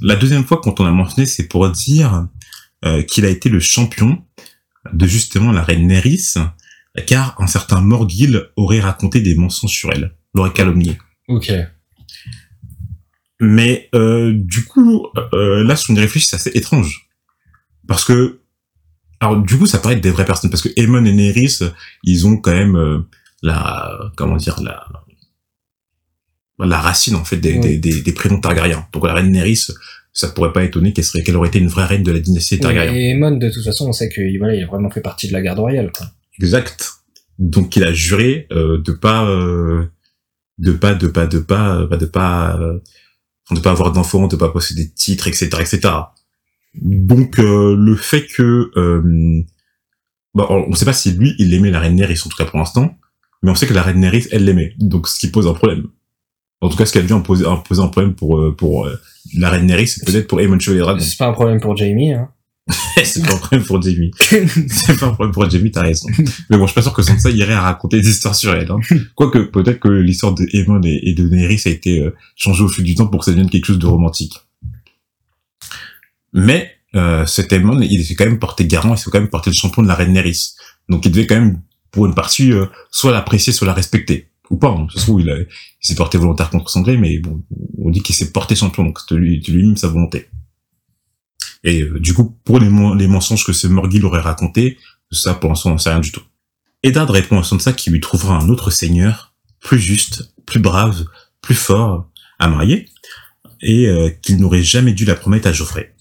La 0.01 0.17
deuxième 0.17 0.45
fois 0.45 0.61
quand 0.63 0.81
on 0.81 0.85
a 0.87 0.91
mentionné, 0.91 1.27
c'est 1.27 1.49
pour 1.49 1.69
dire 1.71 2.29
euh, 2.85 3.03
qu'il 3.03 3.25
a 3.25 3.29
été 3.29 3.49
le 3.49 3.61
champion 3.61 4.23
de 4.93 5.07
justement 5.07 5.51
la 5.53 5.63
reine 5.63 5.87
Néris, 5.87 6.35
car 7.07 7.35
un 7.41 7.47
certain 7.47 7.81
Morgil 7.81 8.51
aurait 8.57 8.81
raconté 8.81 9.21
des 9.21 9.35
mensonges 9.35 9.73
sur 9.73 9.91
elle, 9.93 10.15
l'aurait 10.35 10.53
calomnié. 10.53 10.99
Ok. 11.29 11.51
Mais 13.41 13.89
euh, 13.95 14.33
du 14.35 14.65
coup, 14.65 15.09
euh, 15.33 15.65
là, 15.65 15.77
si 15.77 15.91
on 15.91 15.95
y 15.95 16.01
réfléchit, 16.01 16.27
c'est 16.27 16.37
assez 16.37 16.51
étrange. 16.55 17.09
Parce 17.89 18.05
que, 18.05 18.41
alors 19.21 19.43
du 19.43 19.59
coup, 19.59 19.67
ça 19.67 19.79
paraît 19.79 19.95
être 19.95 20.01
des 20.03 20.11
vraies 20.11 20.25
personnes. 20.25 20.51
Parce 20.51 20.63
que 20.63 20.69
Aemon 20.77 21.05
et 21.05 21.13
Nerys, 21.13 21.59
ils 22.05 22.27
ont 22.27 22.37
quand 22.37 22.53
même 22.53 22.77
euh, 22.77 23.01
la, 23.43 23.91
comment 24.17 24.37
dire, 24.37 24.61
la, 24.63 24.87
la 26.59 26.81
racine 26.81 27.17
en 27.17 27.25
fait 27.25 27.37
des, 27.37 27.59
des, 27.59 27.79
des, 27.79 28.03
des 28.03 28.13
prénoms 28.13 28.41
Targaryens. 28.41 28.87
Donc 28.93 29.07
la 29.07 29.15
reine 29.15 29.31
Nerys, 29.31 29.73
ça 30.13 30.29
pourrait 30.29 30.53
pas 30.53 30.63
étonner 30.65 30.93
qu'elle 30.93 31.05
serait, 31.05 31.23
qu'elle 31.23 31.37
aurait 31.37 31.49
été 31.49 31.59
une 31.59 31.69
vraie 31.69 31.87
reine 31.87 32.03
de 32.03 32.13
la 32.13 32.21
dynastie 32.21 32.61
Targaryen. 32.61 32.95
Et 32.95 33.11
Aemon, 33.11 33.37
de 33.37 33.51
toute 33.51 33.65
façon, 33.65 33.89
on 33.89 33.93
sait 33.93 34.09
qu'il 34.09 34.39
voilà, 34.39 34.55
il 34.55 34.63
a 34.63 34.67
vraiment 34.67 34.91
fait 34.91 35.01
partie 35.01 35.27
de 35.29 35.33
la 35.33 35.43
garde 35.43 35.59
royale. 35.59 35.91
Quoi. 35.91 36.07
Exact. 36.41 36.93
Donc 37.39 37.75
il 37.77 37.83
a 37.83 37.93
juré 37.93 38.47
euh, 38.53 38.81
de 38.81 38.93
pas, 38.93 39.27
euh, 39.27 39.85
de 40.59 40.73
pas, 40.73 40.95
de 40.95 41.09
pas, 41.09 41.27
de 41.27 41.41
pas, 41.41 41.77
euh, 41.77 41.97
de 41.97 42.07
pas, 42.07 42.57
euh, 42.61 42.79
de 43.51 43.61
pas 43.61 43.73
avoir 43.73 43.93
d'enfants, 43.93 44.29
de 44.29 44.37
pas 44.37 44.51
posséder 44.51 44.85
de 44.85 44.95
titres, 44.95 45.27
etc., 45.27 45.49
etc. 45.61 45.95
Donc 46.75 47.39
euh, 47.41 47.77
le 47.77 47.97
fait 47.97 48.27
que, 48.27 48.71
euh, 48.77 49.43
bah, 50.35 50.47
on 50.51 50.71
ne 50.71 50.75
sait 50.77 50.85
pas 50.85 50.93
si 50.93 51.13
lui 51.13 51.35
il 51.39 51.53
aimait 51.55 51.71
la 51.71 51.81
reine 51.81 51.97
Nerys 51.97 52.21
en 52.25 52.29
tout 52.29 52.37
cas 52.37 52.45
pour 52.45 52.59
l'instant, 52.59 52.97
mais 53.43 53.51
on 53.51 53.55
sait 53.55 53.67
que 53.67 53.75
la 53.75 53.83
reine 53.83 54.01
Nerys 54.01 54.27
elle 54.31 54.45
l'aimait, 54.45 54.75
donc 54.79 55.09
ce 55.09 55.19
qui 55.19 55.29
pose 55.29 55.47
un 55.47 55.55
problème. 55.55 55.89
En 56.65 56.69
tout 56.69 56.77
cas, 56.77 56.87
ce 56.87 56.93
qui 56.93 56.99
a 56.99 57.03
dû 57.03 57.13
en 57.13 57.21
poser, 57.21 57.45
en 57.45 57.59
poser 57.59 57.83
un 57.83 57.89
problème 57.89 58.15
pour 58.15 58.39
euh, 58.39 58.55
pour 58.57 58.87
euh, 58.87 58.99
la 59.37 59.51
reine 59.51 59.67
Nerys, 59.67 59.87
c'est 59.87 60.05
peut-être 60.05 60.27
pour 60.27 60.41
Aemon 60.41 60.59
Chevalier. 60.59 61.01
C'est 61.01 61.19
pas 61.19 61.29
un 61.29 61.33
problème 61.33 61.61
pour 61.61 61.77
Jamie. 61.77 62.13
Hein. 62.13 62.29
c'est 63.05 63.23
pas 63.23 63.35
un 63.35 63.37
problème 63.37 63.65
pour 63.65 63.83
Jamie. 63.83 64.11
c'est 64.69 64.99
pas 64.99 65.07
un 65.07 65.11
problème 65.11 65.33
pour 65.33 65.49
Jamie, 65.51 65.71
t'as 65.71 65.83
raison. 65.83 66.09
Mais 66.49 66.57
bon, 66.57 66.67
je 66.67 66.73
suis 66.73 66.75
pas 66.75 66.83
sûr 66.83 66.95
que 66.95 67.03
Sansa 67.03 67.31
irait 67.31 67.53
à 67.53 67.61
raconter 67.61 68.01
des 68.01 68.09
histoires 68.09 68.35
sur 68.35 68.55
elle. 68.55 68.71
Hein. 68.71 68.81
Quoique, 69.15 69.39
peut-être 69.39 69.81
que 69.81 69.89
l'histoire 69.89 70.35
de 70.35 70.47
Aemon 70.55 70.81
et, 70.83 71.13
de 71.13 71.29
Daenerys 71.29 71.63
a 71.67 71.69
été 71.69 72.01
euh, 72.01 72.15
changée 72.37 72.63
au 72.63 72.69
fil 72.69 72.85
du 72.85 72.95
temps 72.95 73.07
pour 73.07 73.21
que 73.21 73.27
ça 73.27 73.33
devienne 73.33 73.51
quelque 73.51 73.67
chose 73.67 73.79
de 73.79 73.87
romantique. 73.87 74.35
Mais 76.33 76.71
euh, 76.95 77.27
cet 77.27 77.53
Aemon, 77.53 77.81
il 77.83 78.05
s'est 78.05 78.15
quand 78.15 78.25
même 78.25 78.39
porté 78.39 78.67
garant, 78.67 78.95
il 78.95 78.99
s'est 78.99 79.11
quand 79.11 79.21
même 79.21 79.29
porté 79.29 79.51
le 79.51 79.57
champion 79.57 79.83
de 79.83 79.89
la 79.89 79.95
reine 79.95 80.13
Nerys. 80.13 80.55
Donc 80.89 81.05
il 81.05 81.13
devait 81.13 81.27
quand 81.27 81.39
même, 81.39 81.61
pour 81.91 82.07
une 82.07 82.15
partie, 82.15 82.51
euh, 82.53 82.67
soit 82.91 83.13
l'apprécier, 83.13 83.53
soit 83.53 83.67
la 83.67 83.75
respecter. 83.75 84.31
Ou 84.51 84.57
pas, 84.57 84.69
hein. 84.69 84.87
ça 84.93 85.01
se 85.01 85.07
trouve, 85.07 85.23
il, 85.23 85.47
s'est 85.81 85.95
porté 85.95 86.19
volontaire 86.19 86.51
contre 86.51 86.69
son 86.69 86.83
mais 86.83 87.19
bon, 87.19 87.43
on 87.79 87.91
dit 87.91 88.03
qu'il 88.03 88.15
s'est 88.15 88.31
porté 88.31 88.55
champion, 88.55 88.85
donc 88.85 89.01
c'était 89.01 89.15
lui- 89.15 89.41
lui-même 89.41 89.77
sa 89.77 89.89
volonté. 89.89 90.29
Et 91.63 91.83
euh, 91.83 91.99
du 91.99 92.13
coup, 92.13 92.39
pour 92.45 92.61
les, 92.61 92.69
les 92.99 93.09
mensonges 93.09 93.45
que 93.45 93.55
ce 93.55 93.67
Morgil 93.67 94.05
aurait 94.05 94.21
raconté, 94.21 94.77
ça, 95.11 95.35
pour 95.35 95.49
l'instant, 95.49 95.73
on 95.73 95.79
sait 95.79 95.91
rien 95.91 96.01
du 96.01 96.13
tout. 96.13 96.23
Eddard 96.83 97.11
répond 97.11 97.39
à 97.39 97.43
Sansa 97.43 97.73
qu'il 97.73 97.95
lui 97.95 98.01
trouvera 98.01 98.37
un 98.37 98.49
autre 98.51 98.71
seigneur, 98.71 99.35
plus 99.61 99.79
juste, 99.79 100.35
plus 100.45 100.61
brave, 100.61 101.07
plus 101.41 101.55
fort, 101.55 102.11
à 102.39 102.49
marier, 102.49 102.89
et 103.63 103.87
euh, 103.87 104.11
qu'il 104.11 104.37
n'aurait 104.37 104.63
jamais 104.63 104.93
dû 104.93 105.07
la 105.07 105.15
promettre 105.15 105.49
à 105.49 105.53
Geoffrey. 105.53 105.95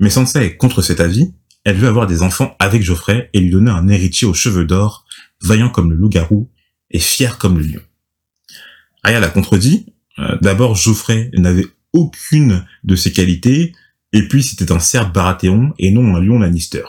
Mais 0.00 0.10
Sansa 0.10 0.42
est 0.42 0.56
contre 0.56 0.82
cet 0.82 0.98
avis, 0.98 1.32
elle 1.64 1.76
veut 1.76 1.88
avoir 1.88 2.08
des 2.08 2.22
enfants 2.22 2.56
avec 2.58 2.82
Geoffrey 2.82 3.30
et 3.32 3.40
lui 3.40 3.50
donner 3.50 3.70
un 3.70 3.86
héritier 3.88 4.26
aux 4.26 4.34
cheveux 4.34 4.64
d'or, 4.64 5.04
vaillant 5.42 5.70
comme 5.70 5.90
le 5.90 5.96
loup-garou 5.96 6.50
et 6.90 6.98
fier 7.00 7.38
comme 7.38 7.58
le 7.58 7.64
lion. 7.66 7.80
Arya 9.02 9.20
la 9.20 9.28
contredit. 9.28 9.92
Euh, 10.18 10.36
D'abord, 10.40 10.74
Geoffrey 10.74 11.30
n'avait 11.34 11.66
aucune 11.92 12.66
de 12.84 12.96
ses 12.96 13.12
qualités, 13.12 13.74
et 14.12 14.28
puis 14.28 14.42
c'était 14.42 14.72
un 14.72 14.78
cerf 14.80 15.12
Baratheon 15.12 15.74
et 15.78 15.90
non 15.90 16.14
un 16.16 16.20
lion 16.20 16.38
Lannister. 16.38 16.84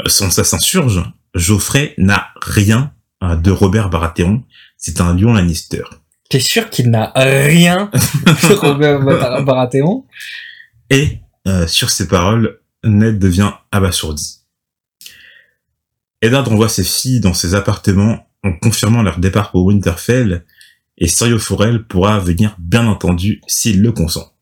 Euh, 0.00 0.08
Sansa 0.08 0.44
s'insurge, 0.44 1.02
Geoffrey 1.34 1.94
n'a 1.98 2.28
rien 2.40 2.92
euh, 3.22 3.36
de 3.36 3.50
Robert 3.50 3.90
Baratheon, 3.90 4.44
c'est 4.76 5.00
un 5.00 5.14
lion 5.16 5.32
Lannister. 5.32 5.82
T'es 6.30 6.40
sûr 6.40 6.70
qu'il 6.70 6.90
n'a 6.90 7.12
rien 7.16 7.90
de 7.92 8.54
Robert 8.60 9.00
Bar- 9.02 9.44
Baratheon? 9.44 10.06
Et 10.88 11.18
euh, 11.46 11.66
sur 11.66 11.90
ces 11.90 12.08
paroles, 12.08 12.60
Ned 12.84 13.18
devient 13.18 13.52
abasourdi. 13.70 14.38
Eddard 16.20 16.50
envoie 16.50 16.68
ses 16.68 16.84
filles 16.84 17.20
dans 17.20 17.34
ses 17.34 17.54
appartements 17.54 18.28
en 18.44 18.52
confirmant 18.52 19.02
leur 19.02 19.18
départ 19.18 19.50
pour 19.50 19.64
Winterfell, 19.66 20.44
et 20.98 21.08
Syrio 21.08 21.38
Forel 21.38 21.84
pourra 21.84 22.18
venir 22.18 22.56
bien 22.58 22.86
entendu 22.86 23.40
s'il 23.46 23.80
le 23.82 23.92
consent. 23.92 24.32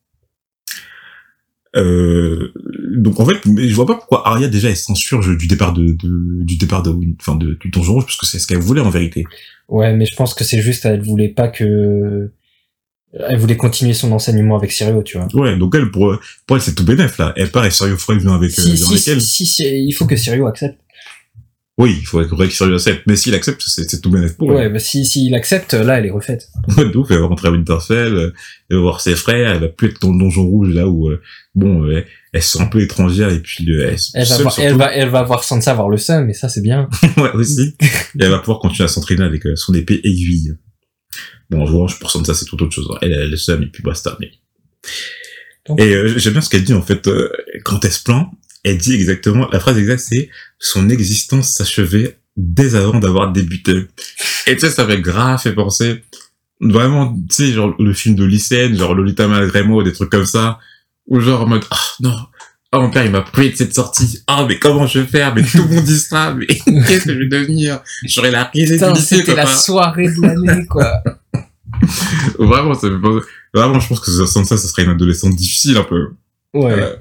Euh, 1.77 2.53
donc 2.97 3.21
en 3.21 3.27
fait, 3.27 3.37
je 3.45 3.75
vois 3.75 3.87
pas 3.87 3.95
pourquoi 3.95 4.27
Arya 4.29 4.49
déjà 4.49 4.71
elle 4.71 4.77
s'insurge 4.77 5.37
du 5.39 5.47
départ 5.47 5.73
de, 5.73 5.93
de- 5.93 6.43
du 6.45 6.57
départ 6.57 6.83
de, 6.83 6.93
enfin 7.21 7.37
de, 7.37 7.55
du 7.61 7.69
Donjon 7.71 7.93
Rouge, 7.95 8.07
parce 8.07 8.17
que 8.17 8.27
c'est 8.27 8.41
ce 8.41 8.47
qu'elle 8.49 8.59
voulait 8.59 8.81
en 8.81 8.91
vérité. 8.91 9.25
Ouais, 9.69 9.95
mais 9.95 10.05
je 10.05 10.17
pense 10.17 10.35
que 10.35 10.43
c'est 10.43 10.61
juste, 10.61 10.85
elle 10.85 11.03
voulait 11.03 11.29
pas 11.29 11.47
que... 11.49 12.33
Elle 13.13 13.39
voulait 13.39 13.57
continuer 13.57 13.93
son 13.93 14.11
enseignement 14.13 14.57
avec 14.57 14.71
Sirio, 14.73 15.03
tu 15.03 15.19
vois. 15.19 15.29
Ouais, 15.35 15.57
donc 15.57 15.75
elle 15.77 15.91
pour, 15.91 16.17
pour 16.47 16.57
elle 16.57 16.63
c'est 16.63 16.75
tout 16.75 16.85
bénef 16.85 17.19
là. 17.19 17.33
Elle 17.37 17.51
part 17.51 17.65
et 17.67 17.71
Syrio 17.71 17.97
Forel 17.97 18.21
vient 18.21 18.35
avec, 18.35 18.51
euh, 18.51 18.63
Si, 18.63 18.73
vient 18.73 18.77
si, 18.77 18.91
avec 18.93 18.99
si, 19.01 19.11
elle. 19.11 19.21
si, 19.21 19.47
si, 19.47 19.65
il 19.87 19.93
faut 19.93 20.07
que 20.07 20.17
Sirio 20.17 20.47
accepte. 20.47 20.81
Oui, 21.81 21.97
il 22.01 22.07
faudrait 22.07 22.49
qu'il 22.49 22.75
accepte. 22.75 23.03
Mais 23.07 23.17
s'il 23.17 23.35
accepte, 23.35 23.63
c'est 23.67 24.01
tout 24.03 24.11
bénéfique 24.11 24.37
pour 24.37 24.49
Ouais, 24.49 24.69
bah 24.69 24.79
si 24.79 25.07
s'il 25.07 25.35
accepte, 25.35 25.73
là, 25.73 25.99
elle 25.99 26.07
est 26.07 26.11
refaite. 26.11 26.49
Ouais, 26.77 26.91
d'ouf, 26.91 27.11
elle 27.11 27.21
va 27.21 27.27
rentrer 27.27 27.49
à 27.49 27.51
Winterfell, 27.53 28.15
euh, 28.15 28.33
elle 28.69 28.77
va 28.77 28.83
voir 28.83 29.01
ses 29.01 29.15
frères, 29.17 29.51
elle 29.55 29.61
va 29.61 29.69
plus 29.69 29.89
être 29.89 30.01
dans 30.01 30.13
le 30.13 30.19
donjon 30.19 30.45
rouge 30.47 30.75
là 30.75 30.87
où, 30.87 31.09
euh, 31.09 31.21
bon, 31.55 31.85
euh, 31.87 32.05
elle 32.33 32.43
se 32.43 32.59
sent 32.59 32.63
un 32.63 32.67
peu 32.67 32.81
étrangère 32.83 33.31
et 33.31 33.41
puis 33.41 33.67
elle, 33.81 33.97
Elle 34.15 34.27
va, 34.27 34.39
voir, 34.39 34.59
elle 34.61 34.75
va, 34.77 34.95
elle 34.95 35.09
va 35.09 35.23
voir 35.23 35.43
Sansa 35.43 35.73
voir 35.75 35.89
le 35.89 35.97
seum, 35.97 36.27
mais 36.27 36.35
ça 36.35 36.49
c'est 36.51 36.61
bien. 36.63 36.89
ouais, 37.17 37.33
aussi. 37.33 37.75
et 37.81 37.87
elle 38.21 38.31
va 38.31 38.39
pouvoir 38.41 38.59
continuer 38.61 38.85
à 38.85 38.89
s'entraîner 38.89 39.25
avec 39.25 39.43
son 39.57 39.73
épée 39.75 40.01
aiguille. 40.05 40.53
Bon, 41.49 41.65
je 41.67 41.73
vois, 41.73 41.87
pour 41.99 42.11
Sansa, 42.11 42.35
c'est 42.35 42.45
tout 42.45 42.63
autre 42.63 42.73
chose. 42.73 42.89
Elle, 43.03 43.13
elle 43.13 43.23
a 43.23 43.27
le 43.27 43.37
seum 43.37 43.63
et 43.63 43.67
puis 43.67 43.83
basta. 43.83 44.17
Mais... 44.21 44.31
Donc- 45.67 45.81
Et 45.81 45.95
euh, 45.95 46.13
j'aime 46.19 46.35
bien 46.35 46.43
ce 46.43 46.49
qu'elle 46.51 46.65
dit 46.65 46.75
en 46.75 46.83
fait 46.83 47.07
euh, 47.09 47.31
quand 47.65 47.85
elle 47.85 47.91
se 47.93 48.03
plaint. 48.03 48.29
Elle 48.65 48.79
dit 48.79 48.95
exactement, 48.95 49.49
la 49.53 49.61
phrase 49.61 49.79
exacte 49.79 50.05
c'est 50.09 50.29
son 50.59 50.91
existence 50.91 51.55
s'achevait 51.55 52.19
dès 52.37 52.75
avant 52.75 52.99
d'avoir 52.99 53.33
débuté. 53.33 53.87
Et 54.47 54.55
tu 54.55 54.61
sais, 54.61 54.71
ça 54.71 54.87
fait 54.87 55.01
grave 55.01 55.41
fait 55.41 55.53
penser 55.53 56.03
vraiment, 56.61 57.15
tu 57.29 57.35
sais, 57.35 57.53
genre 57.53 57.75
le 57.79 57.93
film 57.93 58.15
de 58.15 58.25
lycéenne, 58.25 58.77
genre 58.77 58.95
Lolita 58.95 59.27
malgré 59.27 59.63
moi, 59.63 59.83
des 59.83 59.93
trucs 59.93 60.11
comme 60.11 60.27
ça, 60.27 60.59
ou 61.07 61.21
genre 61.21 61.43
en 61.43 61.47
mode, 61.47 61.65
ah 61.71 61.77
non, 62.01 62.15
oh 62.73 62.81
mon 62.81 62.91
père 62.91 63.05
il 63.05 63.11
m'a 63.11 63.23
privé 63.23 63.51
de 63.51 63.57
cette 63.57 63.75
sortie, 63.75 64.23
ah 64.27 64.45
mais 64.47 64.59
comment 64.59 64.87
je 64.87 65.01
vais 65.01 65.07
faire, 65.07 65.35
mais 65.35 65.43
tout 65.43 65.59
le 65.59 65.75
monde 65.75 65.85
dit 65.85 65.99
ça, 65.99 66.35
mais 66.35 66.47
qu'est-ce 66.47 67.05
que 67.05 67.15
je 67.15 67.19
vais 67.19 67.29
devenir? 67.29 67.81
J'aurai 68.05 68.31
la 68.31 68.45
risée 68.45 68.79
du 68.79 68.85
lycée, 68.93 69.19
c'était 69.19 69.35
la 69.35 69.47
soirée 69.47 70.09
de 70.09 70.21
l'année, 70.21 70.67
quoi. 70.67 71.03
Vraiment, 72.39 72.75
ça 72.75 72.89
fait 72.89 72.99
penser, 73.01 73.27
vraiment, 73.55 73.81
je 73.81 73.89
pense 73.89 74.01
que 74.01 74.11
sans 74.11 74.45
ça, 74.45 74.59
ça 74.59 74.69
serait 74.69 74.83
une 74.83 74.91
adolescente 74.91 75.35
difficile 75.35 75.79
un 75.79 75.85
peu. 75.85 76.09
Ouais. 76.53 76.73
Euh, 76.73 76.97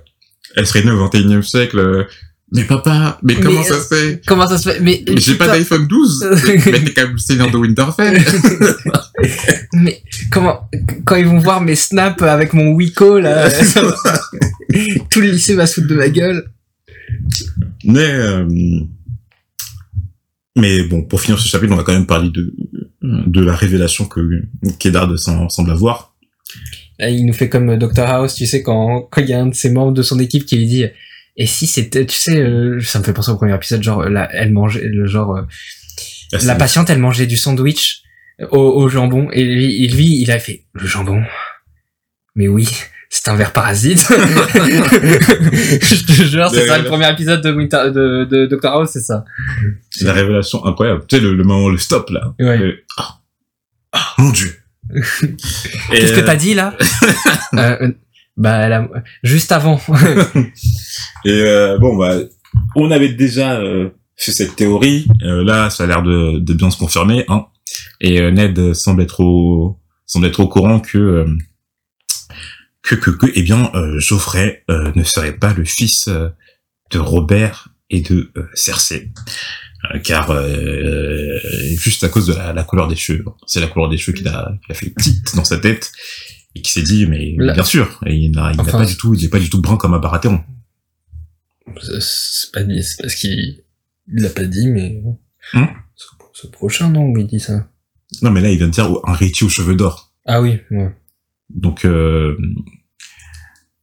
elle 0.55 0.65
serait 0.67 0.83
née 0.83 0.91
au 0.91 0.97
21 0.99 1.39
e 1.39 1.41
siècle, 1.41 1.79
euh, 1.79 2.03
mais 2.51 2.63
papa, 2.63 3.19
mais 3.21 3.35
comment 3.35 3.59
Mais, 3.59 3.67
ça 3.67 3.75
euh, 3.75 3.81
se 3.81 3.87
fait? 3.95 4.21
Comment 4.25 4.47
ça 4.47 4.57
se 4.57 4.69
fait? 4.69 4.79
Mais, 4.79 5.03
Mais 5.07 5.21
j'ai 5.21 5.35
pas 5.35 5.55
d'iPhone 5.55 5.85
12, 5.87 6.29
mais 6.47 6.57
t'es 6.57 6.93
quand 6.93 7.03
même 7.03 7.11
le 7.11 7.17
seigneur 7.19 7.51
de 7.51 7.57
Winterfell. 7.57 8.23
mais 9.73 10.01
comment 10.31 10.67
quand 11.05 11.15
ils 11.15 11.27
vont 11.27 11.37
voir 11.39 11.61
mes 11.61 11.75
snaps 11.75 12.23
avec 12.23 12.53
mon 12.53 12.71
Wiko 12.71 13.19
là, 13.19 13.49
tout 15.11 15.21
le 15.21 15.27
lycée 15.31 15.53
va 15.53 15.67
se 15.67 15.75
foutre 15.75 15.87
de 15.87 15.95
ma 15.95 16.09
gueule. 16.09 16.49
Mais, 17.83 18.11
euh, 18.11 18.45
mais 20.55 20.83
bon, 20.83 21.03
pour 21.03 21.21
finir 21.21 21.39
ce 21.39 21.47
chapitre, 21.47 21.71
on 21.73 21.77
va 21.77 21.83
quand 21.83 21.93
même 21.93 22.07
parler 22.07 22.29
de, 22.31 22.53
de 23.01 23.41
la 23.41 23.55
révélation 23.55 24.05
que 24.05 24.21
Keddard 24.79 25.17
sem- 25.19 25.49
semble 25.49 25.71
avoir. 25.71 26.15
Là, 26.99 27.09
il 27.09 27.25
nous 27.25 27.33
fait 27.33 27.49
comme 27.49 27.77
Dr 27.77 28.03
House, 28.03 28.35
tu 28.35 28.45
sais 28.45 28.61
quand 28.61 29.07
quand 29.09 29.21
il 29.21 29.29
y 29.29 29.33
a 29.33 29.39
un 29.39 29.47
de 29.47 29.55
ses 29.55 29.69
membres 29.71 29.93
de 29.93 30.01
son 30.01 30.19
équipe 30.19 30.45
qui 30.45 30.57
lui 30.57 30.67
dit 30.67 30.85
et 31.37 31.45
si 31.45 31.65
c'était 31.67 32.05
tu 32.05 32.17
sais 32.17 32.37
euh, 32.37 32.79
ça 32.81 32.99
me 32.99 33.03
fait 33.05 33.13
penser 33.13 33.31
au 33.31 33.37
premier 33.37 33.55
épisode 33.55 33.81
genre 33.81 34.03
là 34.09 34.27
elle 34.33 34.51
mangeait 34.51 34.83
le 34.83 35.05
genre 35.07 35.37
euh, 35.37 35.41
Ah, 36.33 36.37
la 36.43 36.55
patiente 36.55 36.89
elle 36.89 36.99
mangeait 36.99 37.25
du 37.27 37.37
sandwich 37.37 38.01
au, 38.51 38.59
au 38.59 38.89
jambon 38.89 39.29
et 39.31 39.43
lui, 39.87 40.21
il 40.21 40.29
a 40.31 40.39
fait 40.39 40.63
le 40.73 40.85
jambon? 40.87 41.23
Mais 42.35 42.47
oui, 42.47 42.69
c'est 43.09 43.27
un 43.29 43.35
ver 43.35 43.51
parasite. 43.53 44.05
Je 44.09 46.05
te 46.05 46.11
jure, 46.23 46.49
c'est 46.49 46.67
ça 46.67 46.77
le 46.77 46.85
premier 46.85 47.09
épisode 47.09 47.41
de 47.41 47.51
Winter 47.51 47.91
de, 47.93 48.25
de 48.25 48.45
Dr 48.45 48.67
House, 48.69 48.89
c'est 48.93 49.01
ça. 49.01 49.25
C'est 49.89 50.05
la 50.05 50.13
révélation 50.13 50.65
incroyable. 50.65 51.03
Tu 51.07 51.15
sais, 51.17 51.21
le, 51.21 51.33
le 51.33 51.43
moment, 51.43 51.69
le 51.69 51.77
stop, 51.77 52.09
là. 52.11 52.33
Ouais. 52.39 52.75
Ah, 52.97 53.19
Ah, 53.91 54.13
mon 54.19 54.29
dieu. 54.31 54.55
Qu'est-ce 55.91 56.13
que 56.13 56.25
t'as 56.25 56.35
dit 56.35 56.53
là 56.53 56.75
Euh, 57.53 57.77
euh, 57.81 57.91
Bah 58.37 58.87
juste 59.23 59.51
avant. 59.51 59.79
Et 61.25 61.41
euh, 61.41 61.77
bon, 61.79 61.95
bah, 61.97 62.15
on 62.75 62.91
avait 62.91 63.09
déjà 63.09 63.59
euh, 63.59 63.89
fait 64.17 64.31
cette 64.31 64.55
théorie. 64.55 65.07
Euh, 65.23 65.43
là, 65.43 65.69
ça 65.69 65.83
a 65.83 65.87
l'air 65.87 66.03
de, 66.03 66.39
de 66.39 66.53
bien 66.53 66.69
se 66.69 66.77
confirmer. 66.77 67.25
Hein. 67.27 67.47
Et 68.01 68.21
euh, 68.21 68.31
Ned 68.31 68.73
semble 68.73 69.01
être 69.01 69.19
au 69.21 69.79
semble 70.05 70.25
être 70.27 70.39
au 70.39 70.47
courant 70.47 70.79
que 70.79 70.97
euh, 70.97 71.37
que 72.83 72.95
que 72.95 73.11
que 73.11 73.27
eh 73.33 73.41
bien 73.41 73.71
euh, 73.75 73.99
Geoffrey 73.99 74.63
euh, 74.69 74.91
ne 74.95 75.03
serait 75.03 75.33
pas 75.33 75.53
le 75.53 75.65
fils 75.65 76.07
euh, 76.07 76.29
de 76.91 76.99
Robert 76.99 77.69
et 77.89 78.01
de 78.01 78.31
euh, 78.37 78.47
Cersei. 78.53 79.11
Euh, 79.85 79.99
car 79.99 80.31
euh, 80.31 81.37
juste 81.77 82.03
à 82.03 82.09
cause 82.09 82.27
de 82.27 82.33
la, 82.33 82.51
la 82.53 82.63
couleur 82.63 82.87
des 82.87 82.95
cheveux, 82.97 83.23
c'est 83.45 83.61
la 83.61 83.67
couleur 83.67 83.89
des 83.89 83.97
cheveux 83.97 84.15
qui 84.17 84.23
l'a 84.23 84.51
fait 84.73 84.89
petite 84.89 85.35
dans 85.35 85.45
sa 85.45 85.57
tête 85.57 85.91
et 86.55 86.61
qui 86.61 86.71
s'est 86.71 86.81
dit 86.83 87.05
mais 87.05 87.35
bien 87.37 87.63
sûr, 87.63 87.99
et 88.05 88.13
il 88.13 88.31
n'a 88.31 88.51
il 88.51 88.57
n'a 88.57 88.63
Enfin, 88.63 88.79
pas 88.79 88.85
du 88.85 88.97
tout, 88.97 89.13
il 89.13 89.23
est 89.23 89.29
pas 89.29 89.39
du 89.39 89.49
tout 89.49 89.61
brun 89.61 89.77
comme 89.77 89.93
un 89.93 89.99
Baratheon. 89.99 90.43
c'est 91.79 92.51
pas 92.51 92.61
parce 93.01 93.15
qu'il 93.15 93.63
il 94.11 94.23
l'a 94.23 94.29
pas 94.29 94.45
dit, 94.45 94.67
mais 94.67 95.01
Hmm? 95.53 95.65
Le 96.43 96.49
prochain 96.51 96.89
non 96.89 97.05
où 97.07 97.17
il 97.17 97.27
dit 97.27 97.39
ça. 97.39 97.67
Non, 98.21 98.31
mais 98.31 98.41
là, 98.41 98.49
il 98.49 98.57
vient 98.57 98.67
de 98.67 98.71
dire 98.71 98.89
un 99.05 99.13
réti 99.13 99.43
aux 99.43 99.49
cheveux 99.49 99.75
d'or. 99.75 100.13
Ah 100.25 100.41
oui, 100.41 100.59
ouais. 100.71 100.95
Donc, 101.49 101.85
euh... 101.85 102.37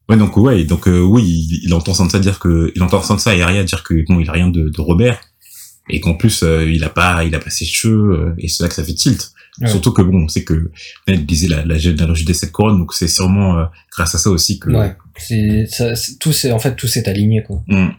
ouais, 0.09 0.17
donc 0.17 0.37
ouais, 0.37 0.65
donc 0.65 0.89
euh, 0.89 1.01
oui, 1.01 1.23
il, 1.25 1.65
il 1.65 1.75
entend 1.75 1.93
Sansa 1.93 2.19
dire 2.19 2.39
que, 2.39 2.73
il 2.75 2.83
entend 2.83 3.03
Sansa 3.03 3.35
et 3.35 3.43
Arya 3.43 3.65
dire 3.65 3.83
que 3.83 3.95
bon, 4.07 4.21
il 4.21 4.29
a 4.29 4.33
rien 4.33 4.49
de, 4.49 4.69
de 4.69 4.81
Robert 4.81 5.21
et 5.89 6.01
qu'en 6.01 6.15
plus, 6.15 6.43
euh, 6.43 6.69
il 6.71 6.83
a 6.85 6.89
pas, 6.91 7.25
il 7.25 7.35
a 7.35 7.39
pas 7.39 7.51
ses 7.51 7.65
cheveux 7.65 8.13
euh, 8.29 8.35
et 8.39 8.49
c'est 8.49 8.63
là 8.63 8.69
que 8.69 8.75
ça 8.75 8.85
fait 8.85 8.95
tilt. 8.95 9.33
Ouais. 9.61 9.69
Surtout 9.69 9.93
que 9.93 10.03
bon, 10.03 10.25
on 10.25 10.29
sait 10.29 10.45
que 10.45 10.71
elle 11.07 11.25
disait 11.25 11.49
la, 11.49 11.65
la 11.65 11.79
généalogie 11.79 12.25
des 12.25 12.35
sept 12.35 12.53
couronnes, 12.53 12.79
donc 12.79 12.93
c'est 12.93 13.09
sûrement 13.09 13.59
euh, 13.59 13.65
grâce 13.91 14.15
à 14.15 14.19
ça 14.19 14.29
aussi 14.31 14.59
que 14.59 14.71
Ouais. 14.71 14.95
C'est, 15.17 15.67
ça, 15.67 15.95
c'est- 15.97 16.19
tout 16.19 16.33
c'est, 16.33 16.53
en 16.53 16.59
fait, 16.59 16.77
tout 16.77 16.87
s'est 16.87 17.09
aligné, 17.09 17.43
quoi. 17.43 17.63
Hum. 17.71 17.93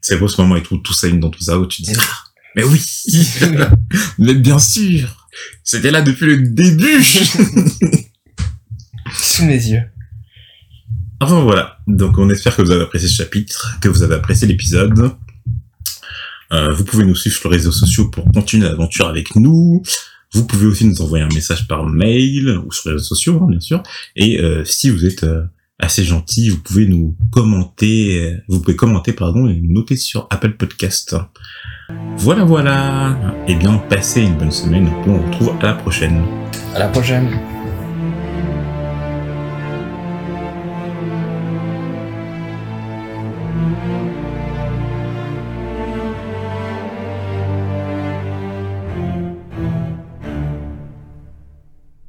c'est 0.00 0.16
beau 0.18 0.28
ce 0.28 0.40
moment 0.40 0.54
et 0.56 0.62
tout, 0.62 0.78
tout 0.78 0.92
ça 0.92 1.08
dans 1.10 1.30
tout 1.30 1.42
ça 1.42 1.58
où 1.58 1.66
tu 1.66 1.82
te 1.82 1.90
dis, 1.90 1.96
ah, 1.98 2.24
mais 2.54 2.62
oui, 2.64 2.80
mais 4.18 4.34
bien 4.34 4.58
sûr, 4.60 5.28
c'était 5.64 5.90
là 5.90 6.00
depuis 6.02 6.26
le 6.26 6.38
début. 6.48 7.02
Sous 9.14 9.44
mes 9.44 9.54
yeux. 9.54 9.82
Enfin 11.20 11.40
voilà, 11.42 11.78
donc 11.88 12.16
on 12.18 12.30
espère 12.30 12.54
que 12.54 12.62
vous 12.62 12.70
avez 12.70 12.82
apprécié 12.84 13.08
ce 13.08 13.14
chapitre, 13.14 13.76
que 13.80 13.88
vous 13.88 14.02
avez 14.04 14.14
apprécié 14.14 14.46
l'épisode. 14.46 15.12
Euh, 16.52 16.68
vous 16.74 16.84
pouvez 16.84 17.04
nous 17.04 17.14
suivre 17.14 17.36
sur 17.36 17.50
les 17.50 17.56
réseaux 17.56 17.72
sociaux 17.72 18.08
pour 18.10 18.24
continuer 18.32 18.68
l'aventure 18.68 19.06
avec 19.06 19.36
nous. 19.36 19.82
Vous 20.34 20.44
pouvez 20.44 20.66
aussi 20.66 20.84
nous 20.84 21.00
envoyer 21.00 21.24
un 21.24 21.34
message 21.34 21.66
par 21.68 21.86
mail 21.86 22.60
ou 22.64 22.70
sur 22.72 22.90
les 22.90 22.96
réseaux 22.96 23.04
sociaux, 23.04 23.40
hein, 23.42 23.46
bien 23.48 23.60
sûr. 23.60 23.82
Et 24.16 24.40
euh, 24.40 24.64
si 24.64 24.90
vous 24.90 25.06
êtes 25.06 25.24
euh, 25.24 25.44
assez 25.78 26.04
gentil, 26.04 26.50
vous 26.50 26.58
pouvez 26.58 26.86
nous 26.86 27.16
commenter, 27.30 28.24
euh, 28.24 28.36
vous 28.48 28.60
pouvez 28.60 28.76
commenter 28.76 29.12
pardon 29.12 29.48
et 29.48 29.54
nous 29.54 29.72
noter 29.72 29.96
sur 29.96 30.26
Apple 30.30 30.52
Podcast. 30.52 31.16
Voilà, 32.18 32.44
voilà. 32.44 33.16
Eh 33.46 33.54
bien, 33.54 33.78
passez 33.88 34.22
une 34.22 34.36
bonne 34.36 34.50
semaine. 34.50 34.90
On 35.06 35.18
se 35.18 35.26
retrouve 35.26 35.52
à 35.60 35.66
la 35.66 35.74
prochaine. 35.74 36.22
À 36.74 36.80
la 36.80 36.88
prochaine. 36.88 37.57